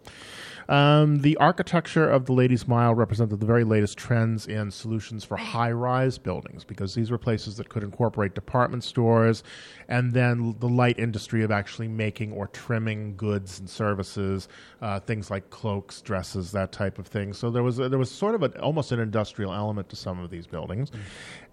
[0.69, 5.37] Um, the architecture of the Ladies' Mile represented the very latest trends in solutions for
[5.37, 9.43] high rise buildings because these were places that could incorporate department stores
[9.89, 14.49] and then the light industry of actually making or trimming goods and services,
[14.83, 17.33] uh, things like cloaks, dresses, that type of thing.
[17.33, 20.29] So there was there was sort of a, almost an industrial element to some of
[20.29, 20.91] these buildings.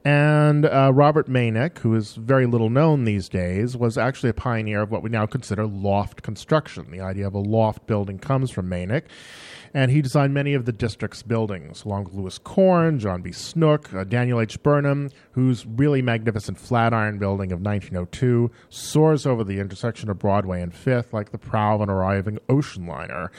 [0.06, 4.84] And uh, Robert Maynicke, who is very little known these days, was actually a pioneer
[4.84, 6.92] of what we now consider loft construction.
[6.92, 9.06] The idea of a loft building comes from Maynicke.
[9.76, 13.34] And he designed many of the district's buildings, along with Louis Korn, John B.
[13.34, 14.64] Snook, uh, Daniel H.
[14.64, 20.74] Burnham, whose really magnificent Flatiron building of 1902 soars over the intersection of Broadway and
[20.74, 23.34] Fifth like the prow of an arriving ocean liner.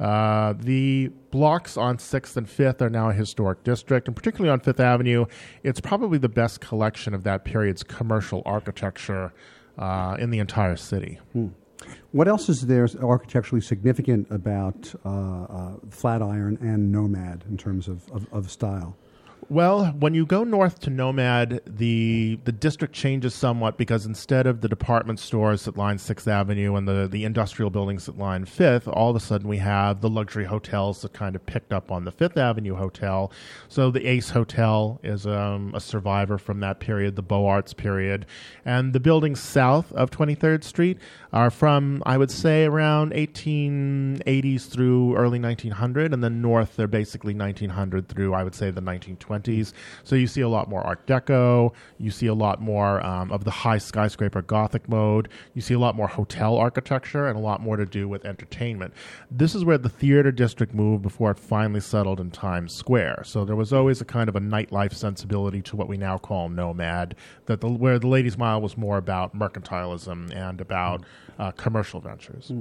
[0.00, 4.60] Uh, the blocks on 6th and 5th are now a historic district, and particularly on
[4.60, 5.26] Fifth Avenue,
[5.62, 9.30] it's probably the best collection of that period's commercial architecture
[9.76, 11.20] uh, in the entire city.
[12.12, 18.08] What else is there architecturally significant about uh, uh, Flatiron and Nomad in terms of,
[18.10, 18.96] of, of style?
[19.52, 24.62] Well, when you go north to Nomad, the the district changes somewhat because instead of
[24.62, 28.88] the department stores that line Sixth Avenue and the, the industrial buildings that line Fifth,
[28.88, 32.06] all of a sudden we have the luxury hotels that kind of picked up on
[32.06, 33.30] the Fifth Avenue hotel.
[33.68, 38.24] So the Ace Hotel is um, a survivor from that period, the Beaux Arts period,
[38.64, 40.96] and the buildings south of Twenty Third Street
[41.30, 47.34] are from I would say around 1880s through early 1900, and then north they're basically
[47.34, 49.41] 1900 through I would say the 1920s.
[50.04, 51.72] So you see a lot more Art Deco.
[51.98, 55.28] You see a lot more um, of the high skyscraper Gothic mode.
[55.54, 58.94] You see a lot more hotel architecture and a lot more to do with entertainment.
[59.30, 63.22] This is where the theater district moved before it finally settled in Times Square.
[63.24, 66.48] So there was always a kind of a nightlife sensibility to what we now call
[66.48, 67.14] nomad.
[67.46, 71.04] That the, where the Ladies' Mile was more about mercantilism and about
[71.38, 72.52] uh, commercial ventures.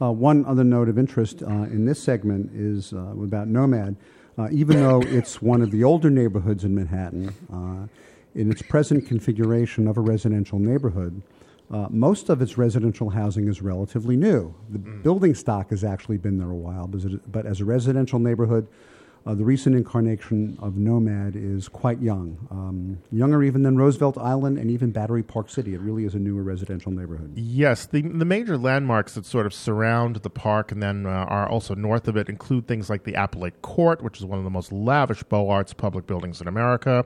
[0.00, 3.96] Uh, one other note of interest uh, in this segment is uh, about Nomad.
[4.40, 7.86] Uh, even though it's one of the older neighborhoods in Manhattan, uh,
[8.34, 11.20] in its present configuration of a residential neighborhood,
[11.70, 14.54] uh, most of its residential housing is relatively new.
[14.70, 18.66] The building stock has actually been there a while, but but as a residential neighborhood,
[19.26, 24.58] uh, the recent incarnation of Nomad is quite young, um, younger even than Roosevelt Island
[24.58, 25.74] and even Battery Park City.
[25.74, 27.32] It really is a newer residential neighborhood.
[27.36, 31.48] Yes, the the major landmarks that sort of surround the park and then uh, are
[31.48, 34.50] also north of it include things like the Appellate Court, which is one of the
[34.50, 37.04] most lavish Beaux Arts public buildings in America,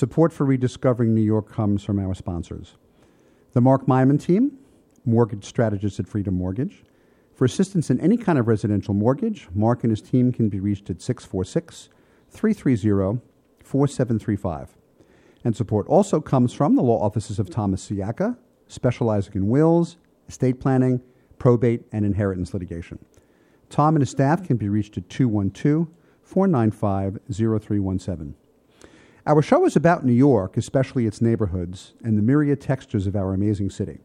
[0.00, 2.78] Support for Rediscovering New York comes from our sponsors.
[3.52, 4.56] The Mark Myman team,
[5.04, 6.84] mortgage strategist at Freedom Mortgage.
[7.34, 10.88] For assistance in any kind of residential mortgage, Mark and his team can be reached
[10.88, 11.90] at 646
[12.30, 13.20] 330
[13.62, 14.74] 4735.
[15.44, 19.98] And support also comes from the law offices of Thomas Siaka, specializing in wills,
[20.30, 21.02] estate planning,
[21.38, 23.04] probate, and inheritance litigation.
[23.68, 25.88] Tom and his staff can be reached at 212
[26.22, 28.34] 495 0317.
[29.26, 33.34] Our show is about New York, especially its neighborhoods, and the myriad textures of our
[33.34, 33.98] amazing city.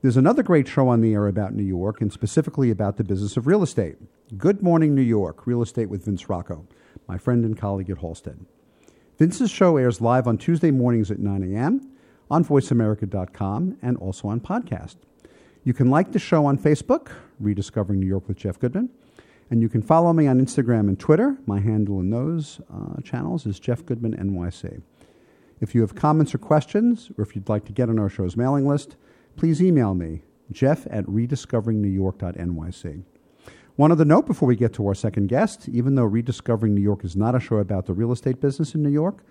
[0.00, 3.36] There's another great show on the air about New York, and specifically about the business
[3.36, 3.96] of real estate.
[4.38, 6.66] Good Morning New York, Real Estate with Vince Rocco,
[7.06, 8.46] my friend and colleague at Halstead.
[9.18, 11.90] Vince's show airs live on Tuesday mornings at 9 a.m.,
[12.30, 14.96] on voiceamerica.com, and also on podcast.
[15.62, 18.88] You can like the show on Facebook, Rediscovering New York with Jeff Goodman,
[19.52, 21.36] and you can follow me on Instagram and Twitter.
[21.44, 24.80] My handle in those uh, channels is Jeff Goodman NYC.
[25.60, 28.34] If you have comments or questions, or if you'd like to get on our show's
[28.34, 28.96] mailing list,
[29.36, 33.04] please email me, jeff at rediscoveringnewyork.nyc.
[33.76, 37.04] One other note before we get to our second guest even though Rediscovering New York
[37.04, 39.22] is not a show about the real estate business in New York,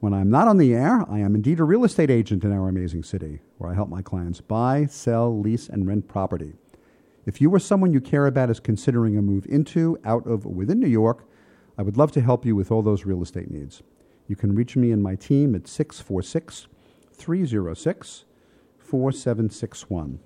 [0.00, 2.68] when I'm not on the air, I am indeed a real estate agent in our
[2.68, 6.54] amazing city, where I help my clients buy, sell, lease, and rent property.
[7.28, 10.52] If you or someone you care about is considering a move into, out of, or
[10.54, 11.28] within New York,
[11.76, 13.82] I would love to help you with all those real estate needs.
[14.28, 16.68] You can reach me and my team at 646
[17.12, 18.24] 306
[18.78, 20.20] 4761.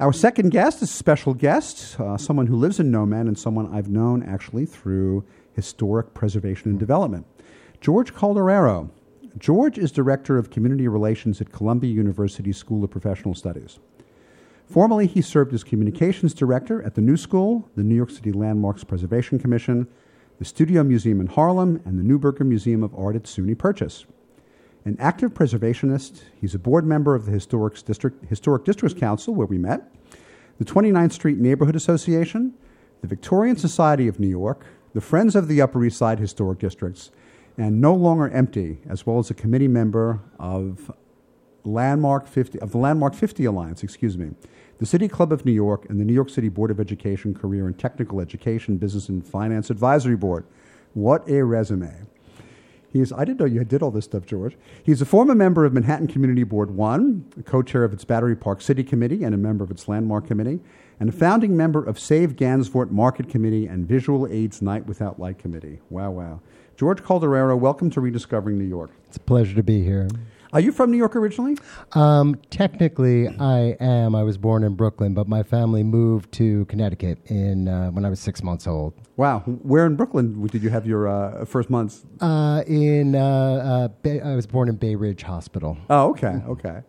[0.00, 3.70] Our second guest is a special guest, uh, someone who lives in Nomad and someone
[3.70, 7.26] I've known actually through historic preservation and development.
[7.82, 8.88] George Calderaro.
[9.36, 13.78] George is Director of Community Relations at Columbia University School of Professional Studies.
[14.66, 18.82] Formerly, he served as Communications Director at the New School, the New York City Landmarks
[18.82, 19.86] Preservation Commission,
[20.38, 24.06] the Studio Museum in Harlem, and the Neuberger Museum of Art at SUNY Purchase.
[24.84, 29.46] An active preservationist, he's a board member of the Historic, District, Historic Districts Council, where
[29.46, 29.94] we met,
[30.58, 32.54] the 29th Street Neighborhood Association,
[33.00, 37.10] the Victorian Society of New York, the Friends of the Upper East Side Historic Districts,
[37.58, 40.90] and No Longer Empty, as well as a committee member of
[41.64, 44.30] Landmark 50 of the Landmark 50 Alliance, excuse me,
[44.78, 47.66] the City Club of New York, and the New York City Board of Education Career
[47.66, 50.44] and Technical Education Business and Finance Advisory Board.
[50.92, 52.02] What a resume!
[52.94, 54.56] He is, I didn't know you did all this stuff, George.
[54.84, 58.60] He's a former member of Manhattan Community Board 1, co chair of its Battery Park
[58.60, 60.60] City Committee, and a member of its Landmark Committee,
[61.00, 65.38] and a founding member of Save Gansevoort Market Committee and Visual Aids Night Without Light
[65.38, 65.80] Committee.
[65.90, 66.40] Wow, wow.
[66.76, 68.92] George Calderaro, welcome to Rediscovering New York.
[69.08, 70.08] It's a pleasure to be here.
[70.54, 71.58] Are you from New York originally?
[71.94, 74.14] Um, technically, I am.
[74.14, 78.08] I was born in Brooklyn, but my family moved to Connecticut in uh, when I
[78.08, 78.94] was six months old.
[79.16, 79.40] Wow.
[79.40, 82.06] Where in Brooklyn did you have your uh, first months?
[82.20, 85.76] Uh, in uh, uh, Bay, I was born in Bay Ridge Hospital.
[85.90, 86.82] Oh, okay, okay.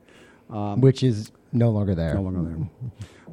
[0.51, 2.13] Um, which is no longer there.
[2.13, 2.69] No longer there.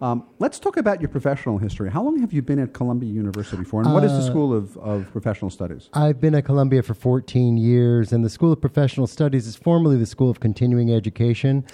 [0.03, 1.89] Um, let's talk about your professional history.
[1.89, 4.53] How long have you been at Columbia University for, and what is the Uh, School
[4.53, 5.91] of, of Professional Studies?
[5.95, 9.97] I've been at Columbia for 14 years, and the School of Professional Studies is formerly
[9.97, 11.65] the School of Continuing Education.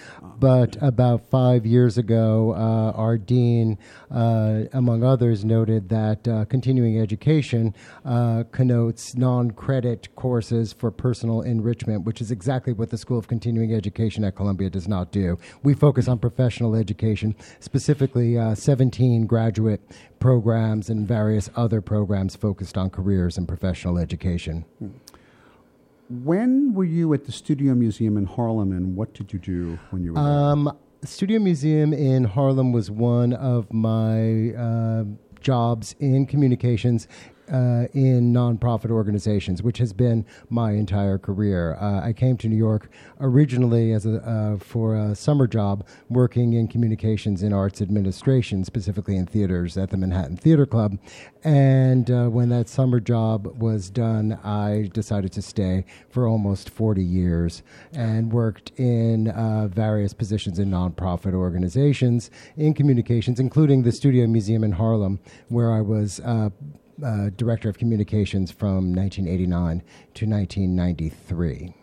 [0.40, 3.76] But about five years ago, uh, our dean,
[4.10, 7.74] uh, among others, noted that uh, continuing education
[8.04, 13.26] uh, connotes non credit courses for personal enrichment, which is exactly what the School of
[13.26, 15.38] Continuing Education at Columbia does not do.
[15.64, 19.80] We focus on professional education, specifically uh, 17 graduate
[20.20, 24.64] programs and various other programs focused on careers and professional education.
[26.10, 30.02] When were you at the Studio Museum in Harlem, and what did you do when
[30.02, 30.32] you were there?
[30.32, 35.04] Um, Studio Museum in Harlem was one of my uh,
[35.40, 37.08] jobs in communications.
[37.50, 41.78] Uh, in nonprofit organizations, which has been my entire career.
[41.80, 42.90] Uh, I came to New York
[43.20, 49.16] originally as a, uh, for a summer job working in communications and arts administration, specifically
[49.16, 50.98] in theaters at the Manhattan Theater Club.
[51.42, 57.02] And uh, when that summer job was done, I decided to stay for almost 40
[57.02, 64.26] years and worked in uh, various positions in nonprofit organizations in communications, including the Studio
[64.26, 65.18] Museum in Harlem,
[65.48, 66.20] where I was.
[66.20, 66.50] Uh,
[67.04, 69.82] uh, director of communications from 1989
[70.14, 71.74] to 1993.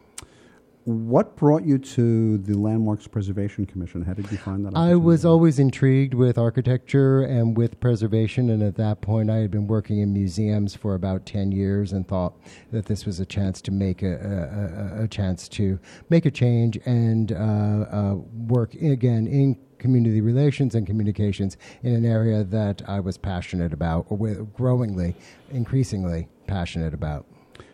[0.85, 4.03] What brought you to the Landmarks Preservation Commission?
[4.03, 4.77] How did you find that?
[4.77, 9.49] I was always intrigued with architecture and with preservation, and at that point, I had
[9.49, 12.35] been working in museums for about ten years, and thought
[12.71, 15.79] that this was a chance to make a, a, a, a chance to
[16.11, 18.15] make a change and uh, uh,
[18.47, 24.05] work again in community relations and communications in an area that I was passionate about,
[24.09, 24.17] or
[24.53, 25.15] growingly,
[25.51, 27.25] increasingly passionate about.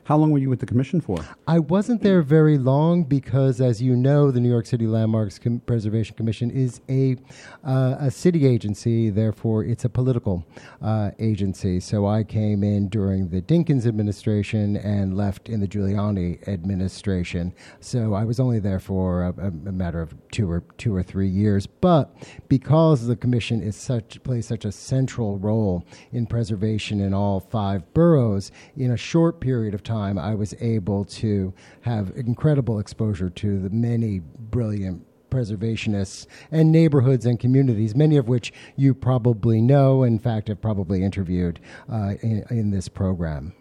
[0.03, 1.17] How long were you with the commission for?
[1.47, 5.59] I wasn't there very long because, as you know, the New York City Landmarks Com-
[5.61, 7.17] Preservation Commission is a
[7.63, 9.09] uh, a city agency.
[9.09, 10.45] Therefore, it's a political
[10.81, 11.79] uh, agency.
[11.79, 17.53] So I came in during the Dinkins administration and left in the Giuliani administration.
[17.79, 21.29] So I was only there for a, a matter of two or two or three
[21.29, 21.67] years.
[21.67, 22.13] But
[22.49, 27.93] because the commission is such plays such a central role in preservation in all five
[27.93, 33.59] boroughs, in a short period of time, I was able to have incredible exposure to
[33.59, 40.19] the many brilliant preservationists and neighborhoods and communities, many of which you probably know, in
[40.19, 41.59] fact, have probably interviewed
[41.91, 43.53] uh, in, in this program.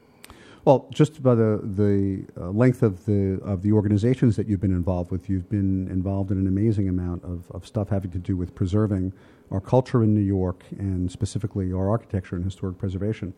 [0.66, 4.74] Well, just by the the uh, length of the of the organizations that you've been
[4.74, 8.36] involved with, you've been involved in an amazing amount of, of stuff having to do
[8.36, 9.12] with preserving
[9.50, 13.32] our culture in New York and specifically our architecture and historic preservation.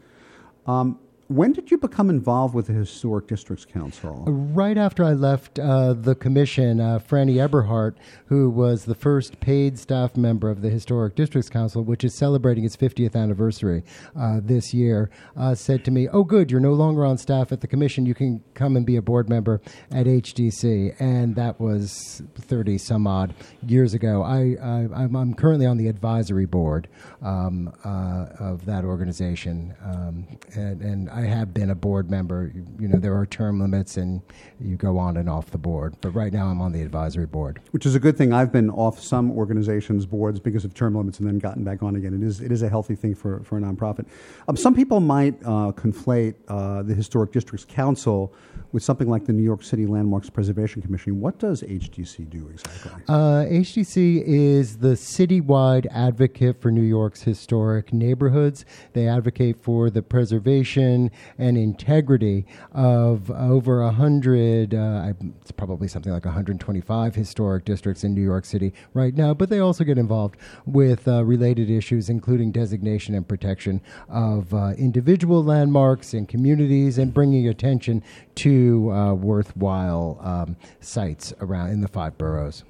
[0.66, 0.98] Um,
[1.32, 4.24] when did you become involved with the Historic Districts Council?
[4.26, 7.94] Right after I left uh, the commission, uh, Franny Eberhart,
[8.26, 12.64] who was the first paid staff member of the Historic Districts Council, which is celebrating
[12.64, 13.82] its 50th anniversary
[14.18, 17.60] uh, this year, uh, said to me, Oh, good, you're no longer on staff at
[17.60, 18.04] the commission.
[18.04, 19.60] You can come and be a board member
[19.90, 20.96] at HDC.
[21.00, 23.34] And that was 30 some odd
[23.66, 24.22] years ago.
[24.22, 26.88] I, I, am currently on the advisory board
[27.22, 29.74] um, uh, of that organization.
[29.82, 32.50] Um, and, and I have been a board member.
[32.54, 34.22] You, you, know, there are term limits and
[34.60, 35.94] you go on and off the board.
[36.00, 37.60] But right now I'm on the advisory board.
[37.70, 38.32] Which is a good thing.
[38.32, 41.96] I've been off some organizations' boards because of term limits and then gotten back on
[41.96, 42.14] again.
[42.14, 44.06] It is, it is a healthy thing for, for a nonprofit.
[44.48, 48.34] Um, some people might uh, conflate uh, the Historic Districts Council
[48.72, 51.20] with something like the New York City Landmarks Preservation Commission.
[51.20, 53.02] What does HDC do exactly?
[53.06, 58.64] Uh, HDC is the citywide advocate for New York's historic neighborhoods.
[58.94, 61.01] They advocate for the preservation
[61.38, 64.74] and integrity of over a hundred.
[64.74, 69.48] Uh, it's probably something like 125 historic districts in New York City right now, but
[69.48, 70.36] they also get involved
[70.66, 77.14] with uh, related issues, including designation and protection of uh, individual landmarks and communities, and
[77.14, 78.02] bringing attention
[78.34, 82.64] to uh, worthwhile um, sites around in the five boroughs.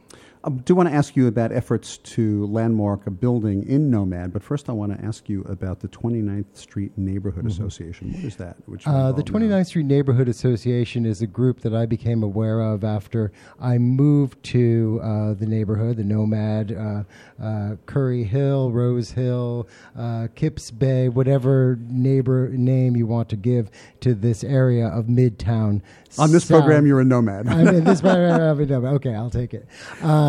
[0.45, 4.43] I do want to ask you about efforts to landmark a building in Nomad, but
[4.43, 7.51] first I want to ask you about the 29th Street Neighborhood Mhm.
[7.51, 8.13] Association.
[8.13, 8.57] What is that?
[8.57, 9.25] Uh, the involved in?
[9.27, 13.31] 29th Street Neighborhood Association is a group that I became aware of after
[13.61, 17.05] I moved to uh, the neighborhood, the Nomad, uh,
[17.41, 23.71] uh, Curry Hill, Rose Hill, uh, Kips Bay, whatever neighbor name you want to give
[24.01, 25.83] to this area of Midtown.
[26.19, 26.59] On this South.
[26.61, 27.47] program, you're a nomad.
[27.49, 28.41] I'm in this program.
[28.41, 28.95] I'm a nomad.
[28.95, 29.67] Okay, I'll take it.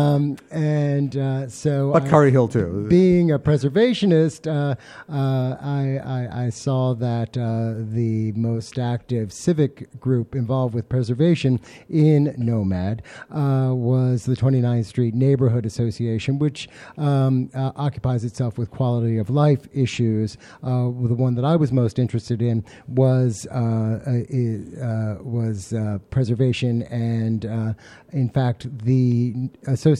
[0.04, 2.86] Um, and uh, so, But I- Curry Hill, too.
[2.88, 4.74] Being a preservationist, uh,
[5.12, 11.60] uh, I, I, I saw that uh, the most active civic group involved with preservation
[11.88, 18.70] in Nomad uh, was the 29th Street Neighborhood Association, which um, uh, occupies itself with
[18.70, 20.36] quality of life issues.
[20.62, 25.98] Uh, the one that I was most interested in was uh, uh, uh, was uh,
[26.10, 27.74] preservation, and uh,
[28.12, 29.93] in fact, the association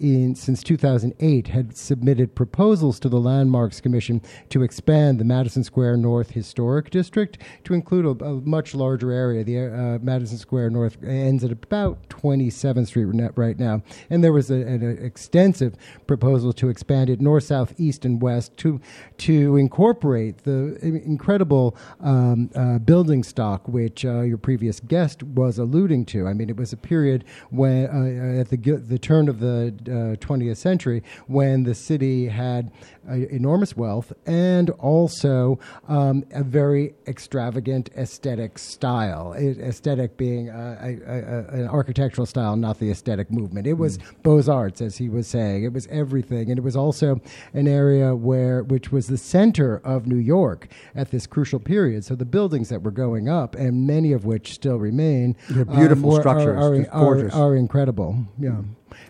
[0.00, 5.98] in since 2008 had submitted proposals to the Landmarks Commission to expand the Madison Square
[5.98, 9.44] North Historic District to include a, a much larger area.
[9.44, 13.06] The uh, Madison Square North ends at about 27th Street
[13.36, 15.74] right now, and there was a, an extensive
[16.06, 18.80] proposal to expand it north, south, east, and west to
[19.18, 26.04] to incorporate the incredible um, uh, building stock which uh, your previous guest was alluding
[26.06, 26.26] to.
[26.26, 29.68] I mean, it was a period when uh, at the gi- the turn of the
[29.86, 32.70] uh, 20th century when the city had
[33.08, 39.32] uh, enormous wealth and also um, a very extravagant aesthetic style.
[39.32, 43.66] It, aesthetic being uh, a, a, an architectural style, not the aesthetic movement.
[43.66, 45.64] It was Beaux Arts, as he was saying.
[45.64, 47.20] It was everything, and it was also
[47.54, 52.04] an area where which was the center of New York at this crucial period.
[52.04, 56.10] So the buildings that were going up, and many of which still remain, They're beautiful
[56.10, 57.34] were- structures, are, are- gorgeous.
[57.34, 58.16] are incredible.
[58.38, 58.60] Yeah.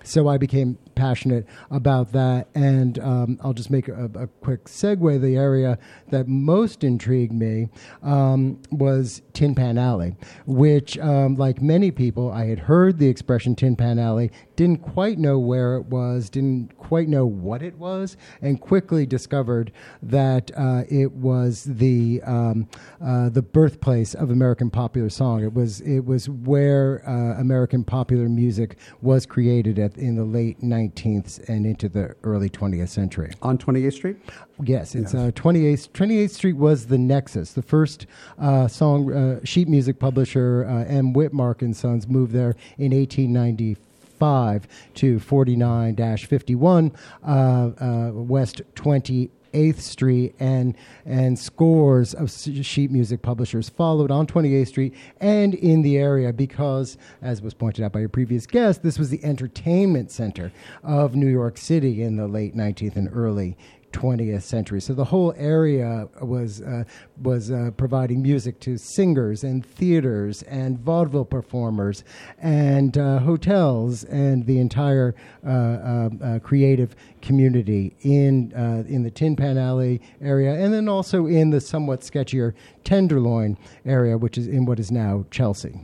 [0.05, 5.21] So I became passionate about that, and um, I'll just make a, a quick segue.
[5.21, 5.79] The area
[6.11, 7.69] that most intrigued me
[8.03, 10.17] um, was Tin Pan Alley,
[10.47, 15.19] which, um, like many people, I had heard the expression Tin Pan Alley, didn't quite
[15.19, 19.71] know where it was, didn't quite know what it was, and quickly discovered
[20.03, 22.69] that uh, it was the um,
[23.05, 25.45] uh, the birthplace of American popular song.
[25.45, 30.61] It was it was where uh, American popular music was created at, in the late
[30.61, 33.33] 19th and into the early 20th century.
[33.43, 34.17] On 28th Street?
[34.63, 35.29] Yes, it's yes.
[35.29, 35.91] Uh, 28th.
[35.91, 37.53] 28th Street was the nexus.
[37.53, 38.07] The first
[38.39, 41.15] uh, song uh, sheet music publisher uh, M.
[41.15, 43.85] Witmark and Sons moved there in 1894.
[44.19, 46.93] 5 to 49 51
[47.25, 49.31] uh, uh, West Twenty.
[49.53, 50.75] 8th Street and,
[51.05, 56.97] and scores of sheet music publishers followed on 28th Street and in the area because,
[57.23, 61.29] as was pointed out by your previous guest, this was the entertainment center of New
[61.29, 63.57] York City in the late 19th and early
[63.93, 64.81] 20th century.
[64.81, 66.85] So the whole area was uh,
[67.23, 72.05] was uh, providing music to singers and theaters and vaudeville performers
[72.39, 75.15] and uh, hotels and the entire
[75.47, 80.89] uh, um, uh, creative community in uh, in the Tin Pan Alley area and then
[80.89, 85.79] also in the somewhat sketchier Tenderloin area, which is in what is now Chelsea.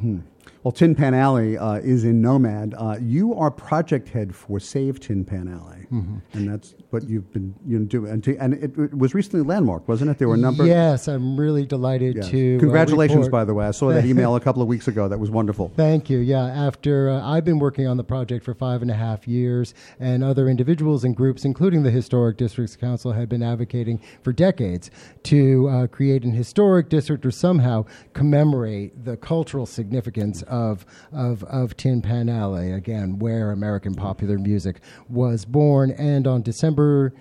[0.64, 2.74] Well, Tin Pan Alley uh, is in Nomad.
[2.78, 6.22] Uh, you are project head for Save Tin Pan Alley, Mhm.
[6.32, 8.10] and that's what you've been you know, doing.
[8.10, 10.16] And, to, and it, it was recently landmarked, wasn't it?
[10.18, 10.64] There were a number.
[10.66, 12.30] Yes, I'm really delighted Yes.
[12.30, 12.56] to.
[12.56, 13.66] uh, Congratulations, report- by the way.
[13.66, 15.06] I saw that email a couple of weeks ago.
[15.06, 15.70] That was wonderful.
[15.76, 16.16] Thank you.
[16.20, 19.74] Yeah, after uh, I've been working on the project for five and a half years,
[20.00, 24.90] and other individuals and groups, including the Historic Districts Council, had been advocating for decades
[25.24, 27.84] to uh, create an historic district or somehow
[28.14, 34.80] commemorate the cultural significance of, of, of Tin Pan Alley, again, where American popular music
[35.08, 35.90] was born.
[35.92, 37.12] And on December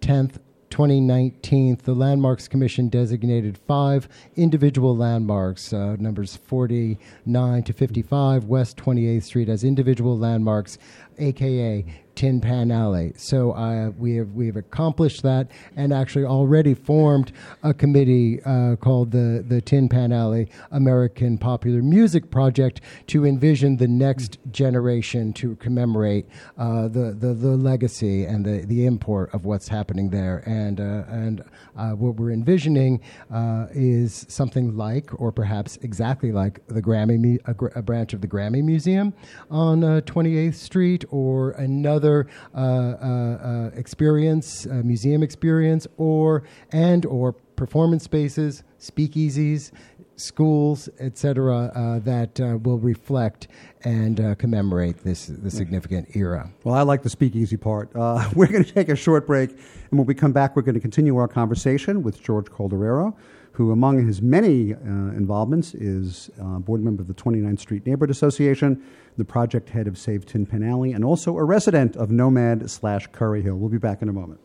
[0.00, 0.38] 10th,
[0.70, 9.22] 2019, the Landmarks Commission designated five individual landmarks, uh, numbers 49 to 55, West 28th
[9.22, 10.78] Street, as individual landmarks,
[11.18, 11.84] aka
[12.14, 13.12] Tin Pan Alley.
[13.16, 18.76] So uh, we have we have accomplished that and actually already formed a committee uh,
[18.76, 25.32] called the the Tin Pan Alley American Popular Music Project to envision the next generation
[25.34, 26.26] to commemorate
[26.58, 30.42] uh, the, the the legacy and the the import of what's happening there.
[30.46, 31.44] And uh, and
[31.76, 33.00] uh, what we're envisioning
[33.32, 38.28] uh, is something like, or perhaps exactly like, the Grammy a, a branch of the
[38.28, 39.14] Grammy Museum
[39.50, 46.42] on uh, 28th Street, or another uh, uh, uh, experience, uh, museum experience, or
[46.72, 49.70] and or performance spaces, speakeasies,
[50.16, 53.48] schools, etc., uh, that uh, will reflect
[53.82, 56.50] and uh, commemorate this the significant era.
[56.64, 57.90] Well, I like the speakeasy part.
[57.94, 60.74] Uh, we're going to take a short break, and when we come back, we're going
[60.74, 63.14] to continue our conversation with George Calderaro,
[63.54, 68.10] who, among his many uh, involvements, is uh, board member of the 29th Street Neighborhood
[68.10, 68.82] Association,
[69.16, 73.06] the project head of Save Tin Pan Alley, and also a resident of Nomad slash
[73.12, 73.54] Curry Hill.
[73.54, 74.40] We'll be back in a moment.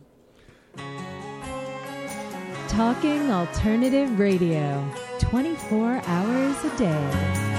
[2.67, 4.87] Talking Alternative Radio,
[5.17, 7.58] 24 hours a day.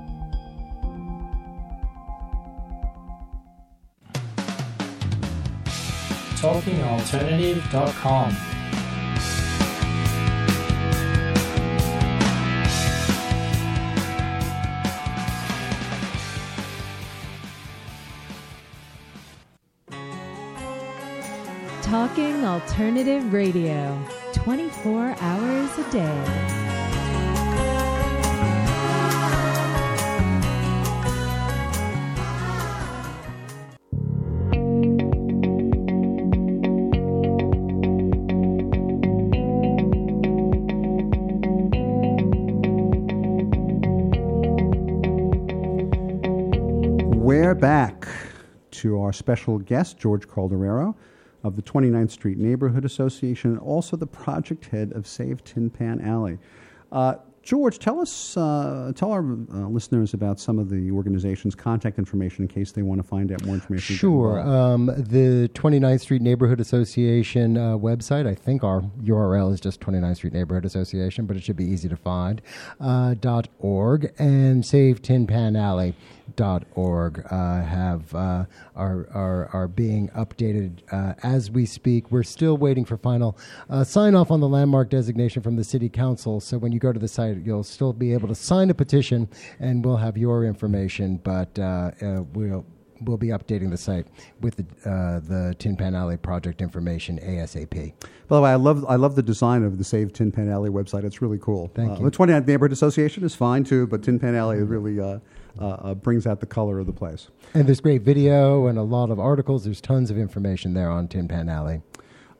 [6.41, 8.35] TalkingAlternative.com.
[21.83, 26.80] Talking Alternative Radio, 24 hours a day.
[47.51, 48.07] We're back
[48.71, 50.95] to our special guest, George Calderaro
[51.43, 55.99] of the 29th Street Neighborhood Association and also the project head of Save Tin Pan
[55.99, 56.39] Alley.
[56.93, 61.97] Uh, George, tell us, uh, tell our uh, listeners about some of the organization's contact
[61.97, 63.95] information in case they want to find out more information.
[63.95, 64.39] Sure.
[64.39, 70.17] Um, the 29th Street Neighborhood Association uh, website, I think our URL is just 29th
[70.17, 72.41] Street Neighborhood Association, but it should be easy to find,
[72.79, 75.95] uh, dot .org, and Save Tin Pan Alley.
[76.35, 82.11] Dot org uh, have uh, are, are are being updated uh, as we speak.
[82.11, 83.37] We're still waiting for final
[83.69, 86.39] uh, sign off on the landmark designation from the city council.
[86.39, 89.29] So when you go to the site, you'll still be able to sign a petition,
[89.59, 91.17] and we'll have your information.
[91.17, 92.65] But uh, uh, we'll
[93.01, 94.07] we'll be updating the site
[94.41, 97.93] with the uh, the Tin Pan Alley project information ASAP.
[98.27, 100.69] By the way, I love I love the design of the Save Tin Pan Alley
[100.69, 101.03] website.
[101.03, 101.71] It's really cool.
[101.73, 102.05] Thank you.
[102.05, 104.99] The 29th Neighborhood Association is fine too, but Tin Pan Alley is really
[105.59, 107.27] uh, uh, brings out the color of the place.
[107.53, 109.63] And there's great video and a lot of articles.
[109.63, 111.81] There's tons of information there on Tin Pan Alley.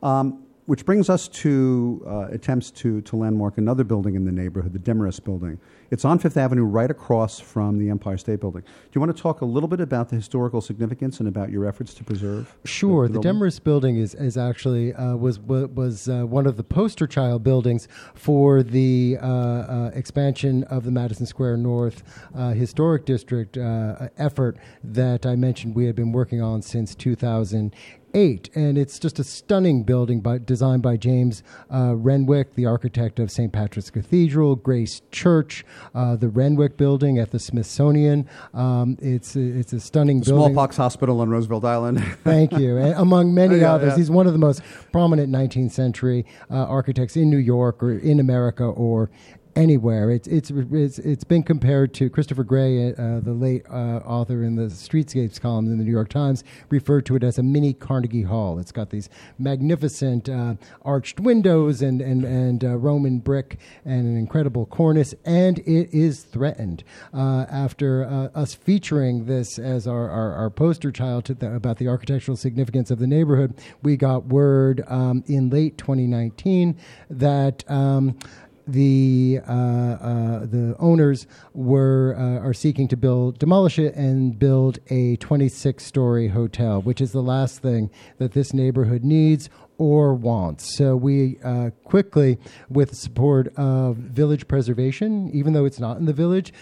[0.02, 4.72] Um, which brings us to uh, attempts to, to landmark another building in the neighborhood,
[4.72, 5.58] the Demarest Building.
[5.90, 8.62] It's on Fifth Avenue, right across from the Empire State Building.
[8.62, 11.66] Do you want to talk a little bit about the historical significance and about your
[11.66, 12.56] efforts to preserve?
[12.64, 13.32] Sure, the, building?
[13.32, 17.88] Demarest building is, is actually uh, was was uh, one of the poster child buildings
[18.14, 22.02] for the uh, uh, expansion of the Madison Square North
[22.34, 27.74] uh, Historic District uh, effort that I mentioned we had been working on since 2000.
[28.14, 31.42] Eight, and it's just a stunning building by, designed by James
[31.72, 33.52] uh, Renwick, the architect of St.
[33.52, 38.28] Patrick's Cathedral, Grace Church, uh, the Renwick Building at the Smithsonian.
[38.54, 40.52] Um, it's it's a stunning The building.
[40.52, 42.02] Smallpox Hospital on Roosevelt Island.
[42.24, 42.76] Thank you.
[42.76, 43.96] And among many Yeah, others, yeah.
[43.96, 48.20] he's one of the most prominent 19th century uh, architects in New York or in
[48.20, 49.10] America or
[49.56, 50.10] anywhere.
[50.10, 54.56] It's it's it's, it's been compared to Christopher Gray, uh, the late uh, author in
[54.56, 58.22] the Streetscapes column in the New York Times, referred to it as a mini Carnegie
[58.22, 58.58] Hall.
[58.58, 64.16] It's got these magnificent uh, arched windows and and and uh, Roman brick and an
[64.16, 70.32] incredible cornice, and it is threatened uh, after uh, us featuring this as our, our,
[70.34, 73.54] our poster child the, about the architectural significance of the neighborhood.
[73.82, 76.76] We got word um, in late 2019
[77.10, 77.70] that.
[77.70, 78.18] Um,
[78.66, 84.78] the uh, uh, the owners were uh, are seeking to build demolish it and build
[84.88, 90.76] a 26 story hotel, which is the last thing that this neighborhood needs or wants.
[90.76, 92.38] So we uh, quickly,
[92.68, 96.52] with the support of village preservation, even though it's not in the village.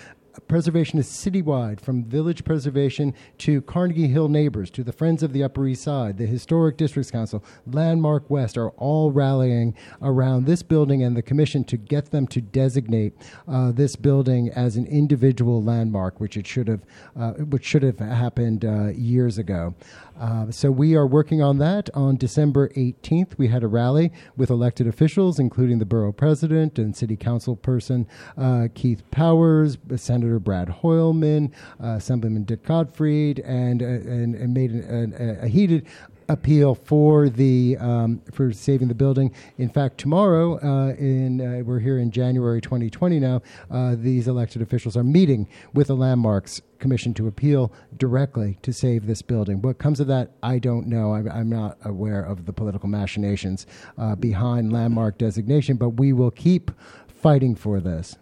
[0.48, 5.42] Preservation is citywide, from village preservation to Carnegie Hill neighbors, to the Friends of the
[5.42, 11.02] Upper East Side, the Historic Districts Council, Landmark West are all rallying around this building
[11.02, 13.14] and the commission to get them to designate
[13.48, 16.80] uh, this building as an individual landmark, which it should have,
[17.18, 19.74] uh, which should have happened uh, years ago.
[20.20, 21.88] Uh, so we are working on that.
[21.94, 26.94] On December 18th, we had a rally with elected officials, including the borough president and
[26.94, 28.06] city council person
[28.36, 31.52] uh, Keith Powers, Senator Brad Hoylman,
[31.82, 35.86] uh, Assemblyman Dick Gottfried, and, uh, and, and made an, an, a heated
[36.30, 39.34] appeal for the um, for saving the building.
[39.58, 43.42] In fact, tomorrow, uh, in uh, we're here in January 2020 now.
[43.70, 49.06] Uh, these elected officials are meeting with the landmarks commission to appeal directly to save
[49.06, 49.60] this building.
[49.60, 51.14] What comes of that, I don't know.
[51.14, 53.66] I'm, I'm not aware of the political machinations
[53.98, 56.70] uh, behind landmark designation, but we will keep
[57.08, 58.16] fighting for this.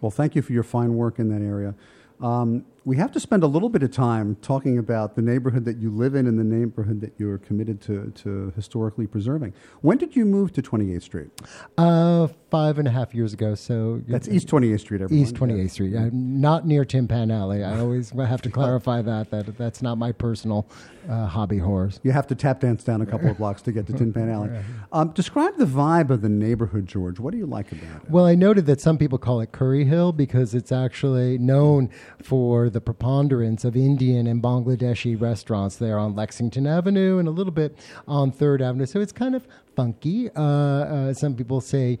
[0.00, 1.74] Well, thank you for your fine work in that area.
[2.20, 5.78] Um, we have to spend a little bit of time talking about the neighborhood that
[5.78, 9.54] you live in and the neighborhood that you're committed to, to historically preserving.
[9.80, 11.30] When did you move to 28th Street?
[11.78, 13.56] Uh, five and a half years ago.
[13.56, 15.26] So That's East 28th Street, everyone.
[15.26, 17.64] East 28th Street, uh, not near Tin Pan Alley.
[17.64, 20.64] I always have to clarify that that that's not my personal
[21.10, 21.98] uh, hobby horse.
[22.04, 24.30] You have to tap dance down a couple of blocks to get to Tin Pan
[24.30, 24.50] Alley.
[24.92, 27.18] Um, describe the vibe of the neighborhood, George.
[27.18, 28.10] What do you like about it?
[28.10, 31.90] Well, I noted that some people call it Curry Hill because it's actually known
[32.22, 37.52] for the preponderance of Indian and Bangladeshi restaurants there on Lexington Avenue and a little
[37.52, 37.76] bit
[38.06, 38.86] on Third Avenue.
[38.86, 40.30] So it's kind of funky.
[40.34, 41.98] Uh, uh, some people say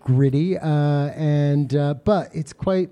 [0.00, 2.90] gritty, uh, and uh, but it's quite.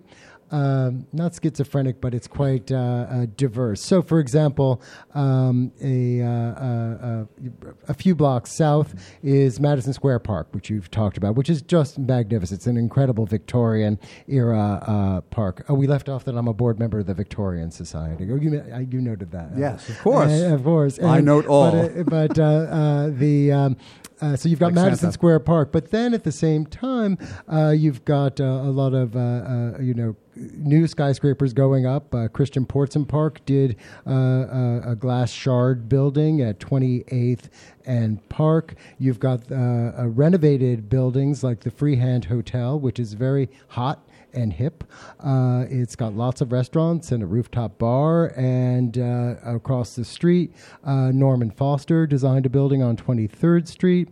[0.52, 3.80] Um, not schizophrenic, but it's quite uh, uh, diverse.
[3.82, 4.82] So, for example,
[5.14, 10.90] um, a, uh, uh, uh, a few blocks south is Madison Square Park, which you've
[10.90, 12.58] talked about, which is just magnificent.
[12.58, 13.98] It's an incredible Victorian
[14.28, 15.64] era uh, park.
[15.70, 18.28] Oh, we left off that I'm a board member of the Victorian Society.
[18.30, 19.52] Oh, you, uh, you noted that.
[19.56, 20.38] Yes, of course.
[20.42, 21.02] Of course.
[21.02, 21.72] I note all.
[21.72, 23.52] But, but uh, uh, the.
[23.52, 23.76] Um,
[24.20, 25.12] uh, so you've got Like Madison Santa.
[25.14, 27.18] Square Park, but then at the same time,
[27.52, 32.14] uh, you've got uh, a lot of uh, uh, you know new skyscrapers going up.
[32.14, 33.76] Uh, Christian Portzamparc did
[34.06, 37.48] uh, a, a glass shard building at 28th
[37.84, 38.74] and Park.
[38.98, 44.52] You've got uh, uh, renovated buildings like the Freehand Hotel, which is very hot and
[44.52, 44.84] hip.
[45.20, 48.32] Uh, it's got lots of restaurants and a rooftop bar.
[48.36, 50.52] And uh, across the street,
[50.84, 54.08] uh, Norman Foster designed a building on 23rd Street.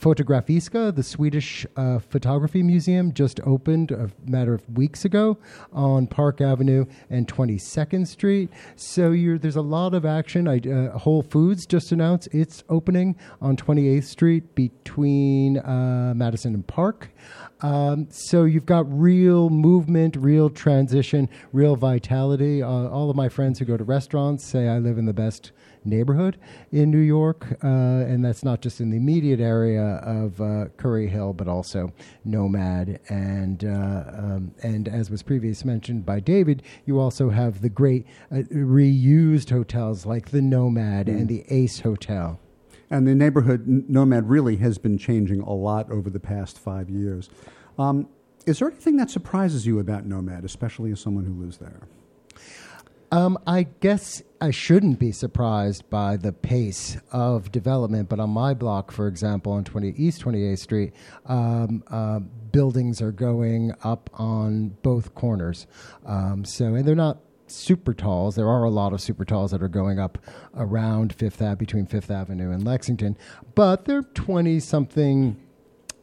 [0.00, 5.36] Fotografiska, the Swedish uh, photography museum, just opened a matter of weeks ago
[5.72, 8.48] on Park Avenue and 22nd Street.
[8.76, 10.48] So there's a lot of action.
[10.48, 16.66] I, uh, Whole Foods just announced its opening on 28th Street between uh, Madison and
[16.66, 17.10] Park.
[17.62, 22.62] Um, so you've got real movement, real transition, real vitality.
[22.62, 25.52] Uh, all of my friends who go to restaurants say I live in the best
[25.84, 26.38] neighborhood
[26.72, 31.08] in New York, uh, and that's not just in the immediate area of uh, Curry
[31.08, 31.92] Hill, but also
[32.24, 37.70] Nomad, and uh, um, and as was previously mentioned by David, you also have the
[37.70, 42.38] great uh, reused hotels like the Nomad and the Ace Hotel.
[42.90, 47.30] And the neighborhood nomad really has been changing a lot over the past five years.
[47.78, 48.08] Um,
[48.46, 51.82] is there anything that surprises you about Nomad, especially as someone who lives there?
[53.12, 58.54] Um, I guess I shouldn't be surprised by the pace of development, but on my
[58.54, 60.92] block, for example, on 20 East 28th Street,
[61.26, 65.66] um, uh, buildings are going up on both corners.
[66.06, 67.18] Um, so, and they're not
[67.50, 68.36] super talls.
[68.36, 70.18] There are a lot of super talls that are going up
[70.54, 73.16] around Fifth Ave, between Fifth Avenue and Lexington,
[73.54, 75.36] but they're 20 something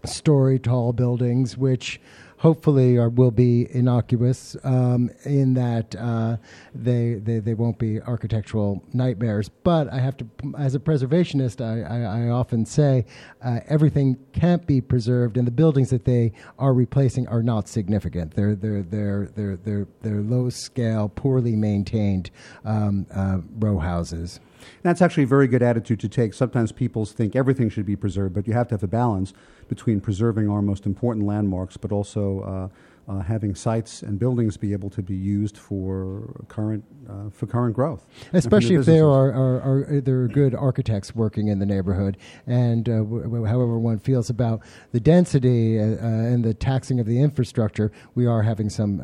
[0.06, 2.00] story tall buildings, which
[2.38, 6.38] hopefully are, will be innocuous um, in that uh,
[6.74, 9.50] they, they they won't be architectural nightmares.
[9.50, 10.28] But I have to,
[10.58, 13.06] as a preservationist, I, I, I often say
[13.42, 18.36] uh, everything can't be preserved, and the buildings that they are replacing are not significant.
[18.36, 22.30] They're they're they're they're they're, they're low scale, poorly maintained
[22.64, 24.40] um, uh, row houses.
[24.82, 26.34] That's actually a very good attitude to take.
[26.34, 29.34] Sometimes people think everything should be preserved, but you have to have a balance
[29.68, 34.74] between preserving our most important landmarks, but also uh, uh, having sites and buildings be
[34.74, 38.06] able to be used for current uh, for current growth.
[38.34, 42.90] Especially if there are, are, are there are good architects working in the neighborhood, and
[42.90, 44.62] uh, w- however one feels about
[44.92, 48.98] the density uh, uh, and the taxing of the infrastructure, we are having some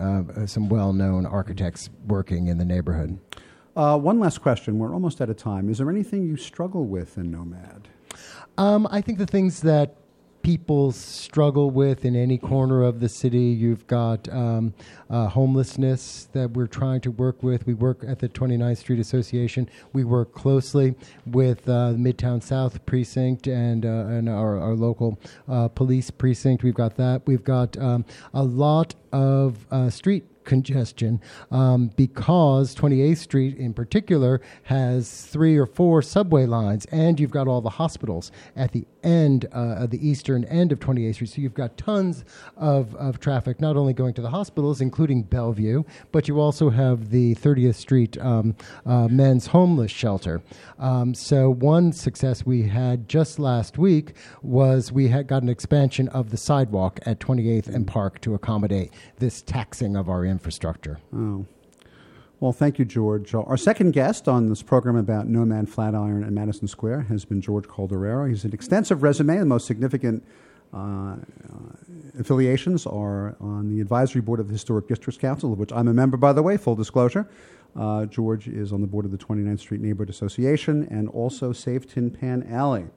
[0.45, 3.18] some well known architects working in the neighborhood.
[3.76, 4.78] Uh, one last question.
[4.78, 5.70] We're almost out of time.
[5.70, 7.88] Is there anything you struggle with in Nomad?
[8.57, 9.95] Um, I think the things that
[10.44, 14.74] people struggle with in any corner of the city, you've got um,
[15.10, 17.66] uh, homelessness that we're trying to work with.
[17.66, 19.70] We work at the 29th Street Association.
[19.94, 25.18] We work closely with uh, Midtown South Precinct and, uh, and our, our local
[25.48, 26.62] uh, police precinct.
[26.62, 27.26] We've got that.
[27.26, 31.22] We've got um, a lot of uh, street congestion
[31.52, 37.48] um, because 28th Street in particular has three or four subway lines, and you've got
[37.48, 41.30] all the hospitals at the end, uh, the eastern end of 28th Street.
[41.30, 42.26] So you've got tons
[42.58, 47.10] of, of traffic, not only going to the hospitals, including Bellevue, but you also have
[47.10, 50.41] the 30th Street um, uh, men's homeless shelter.
[50.80, 56.08] Um, so one success we had just last week was we had got an expansion
[56.10, 60.99] of the sidewalk at 28th and Park to accommodate this taxing of our infrastructure.
[61.14, 61.45] Oh.
[62.44, 63.34] Well, thank you, George.
[63.34, 67.39] Uh, Our second guest on this program about Nomad Flatiron and Madison Square has been
[67.39, 68.28] George Calderaro.
[68.28, 69.38] He's an extensive resume.
[69.38, 70.26] The most significant
[70.74, 71.16] uh, uh,
[72.20, 75.94] affiliations are on the advisory board of the Historic Districts Council, of which I'm a
[75.94, 77.30] member, by the way, full disclosure.
[77.78, 81.88] Uh, George is on the board of the 29th Street Neighborhood Association and also Save
[81.94, 82.88] Tin Pan Alley.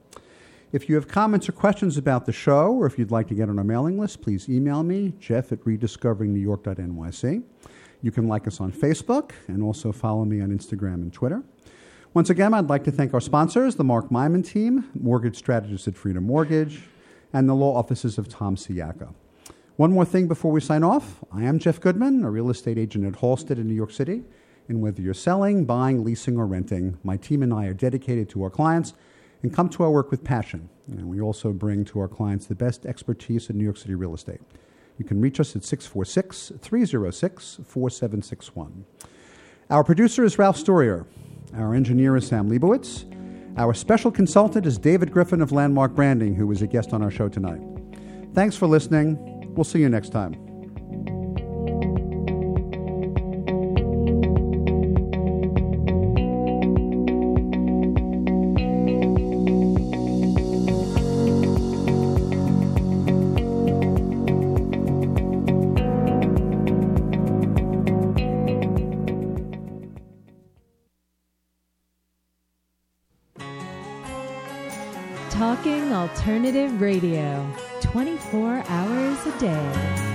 [0.73, 3.47] If you have comments or questions about the show, or if you'd like to get
[3.47, 7.43] on our mailing list, please email me, jeff at rediscoveringnewyork.nyc.
[8.01, 11.43] You can like us on Facebook and also follow me on Instagram and Twitter.
[12.13, 15.95] Once again, I'd like to thank our sponsors, the Mark Myman team, mortgage strategist at
[15.95, 16.83] Freedom Mortgage,
[17.33, 19.13] and the law offices of Tom Siaka.
[19.75, 21.23] One more thing before we sign off.
[21.31, 24.23] I am Jeff Goodman, a real estate agent at Halstead in New York City.
[24.67, 28.43] And whether you're selling, buying, leasing, or renting, my team and I are dedicated to
[28.43, 28.93] our clients
[29.43, 30.69] and come to our work with passion.
[30.87, 34.15] And we also bring to our clients the best expertise in New York City real
[34.15, 34.41] estate.
[34.97, 38.85] You can reach us at 646 306 4761.
[39.69, 41.05] Our producer is Ralph Storier.
[41.55, 43.05] Our engineer is Sam Leibowitz.
[43.57, 47.11] Our special consultant is David Griffin of Landmark Branding, who is a guest on our
[47.11, 47.61] show tonight.
[48.33, 49.53] Thanks for listening.
[49.55, 50.46] We'll see you next time.
[76.79, 77.51] Radio,
[77.81, 80.07] 24 hours a day.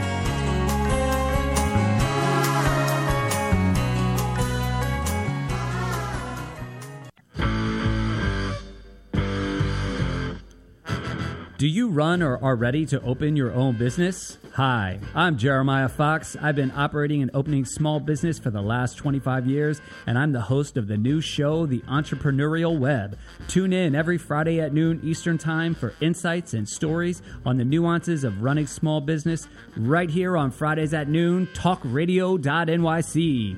[11.59, 14.39] Do you run or are ready to open your own business?
[14.57, 16.37] Hi, I'm Jeremiah Fox.
[16.39, 20.43] I've been operating and opening small business for the last 25 years, and I'm the
[20.43, 23.17] host of the new show, The Entrepreneurial Web.
[23.49, 28.25] Tune in every Friday at noon Eastern Time for insights and stories on the nuances
[28.25, 33.57] of running small business right here on Fridays at noon, talkradio.nyc.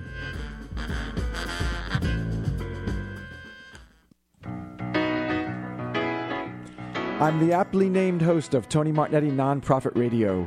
[7.20, 10.46] I'm the aptly named host of Tony Martignetti Nonprofit Radio.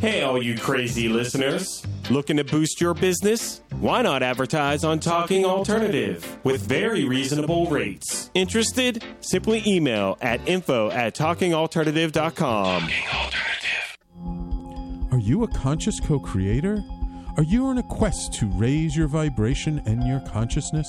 [0.00, 1.86] Hey, all you crazy listeners.
[2.08, 3.60] Looking to boost your business?
[3.80, 8.30] Why not advertise on Talking Alternative with very reasonable rates?
[8.32, 9.04] Interested?
[9.20, 12.88] Simply email at info at talkingalternative.com.
[15.12, 16.82] Are you a conscious co creator?
[17.36, 20.88] Are you on a quest to raise your vibration and your consciousness?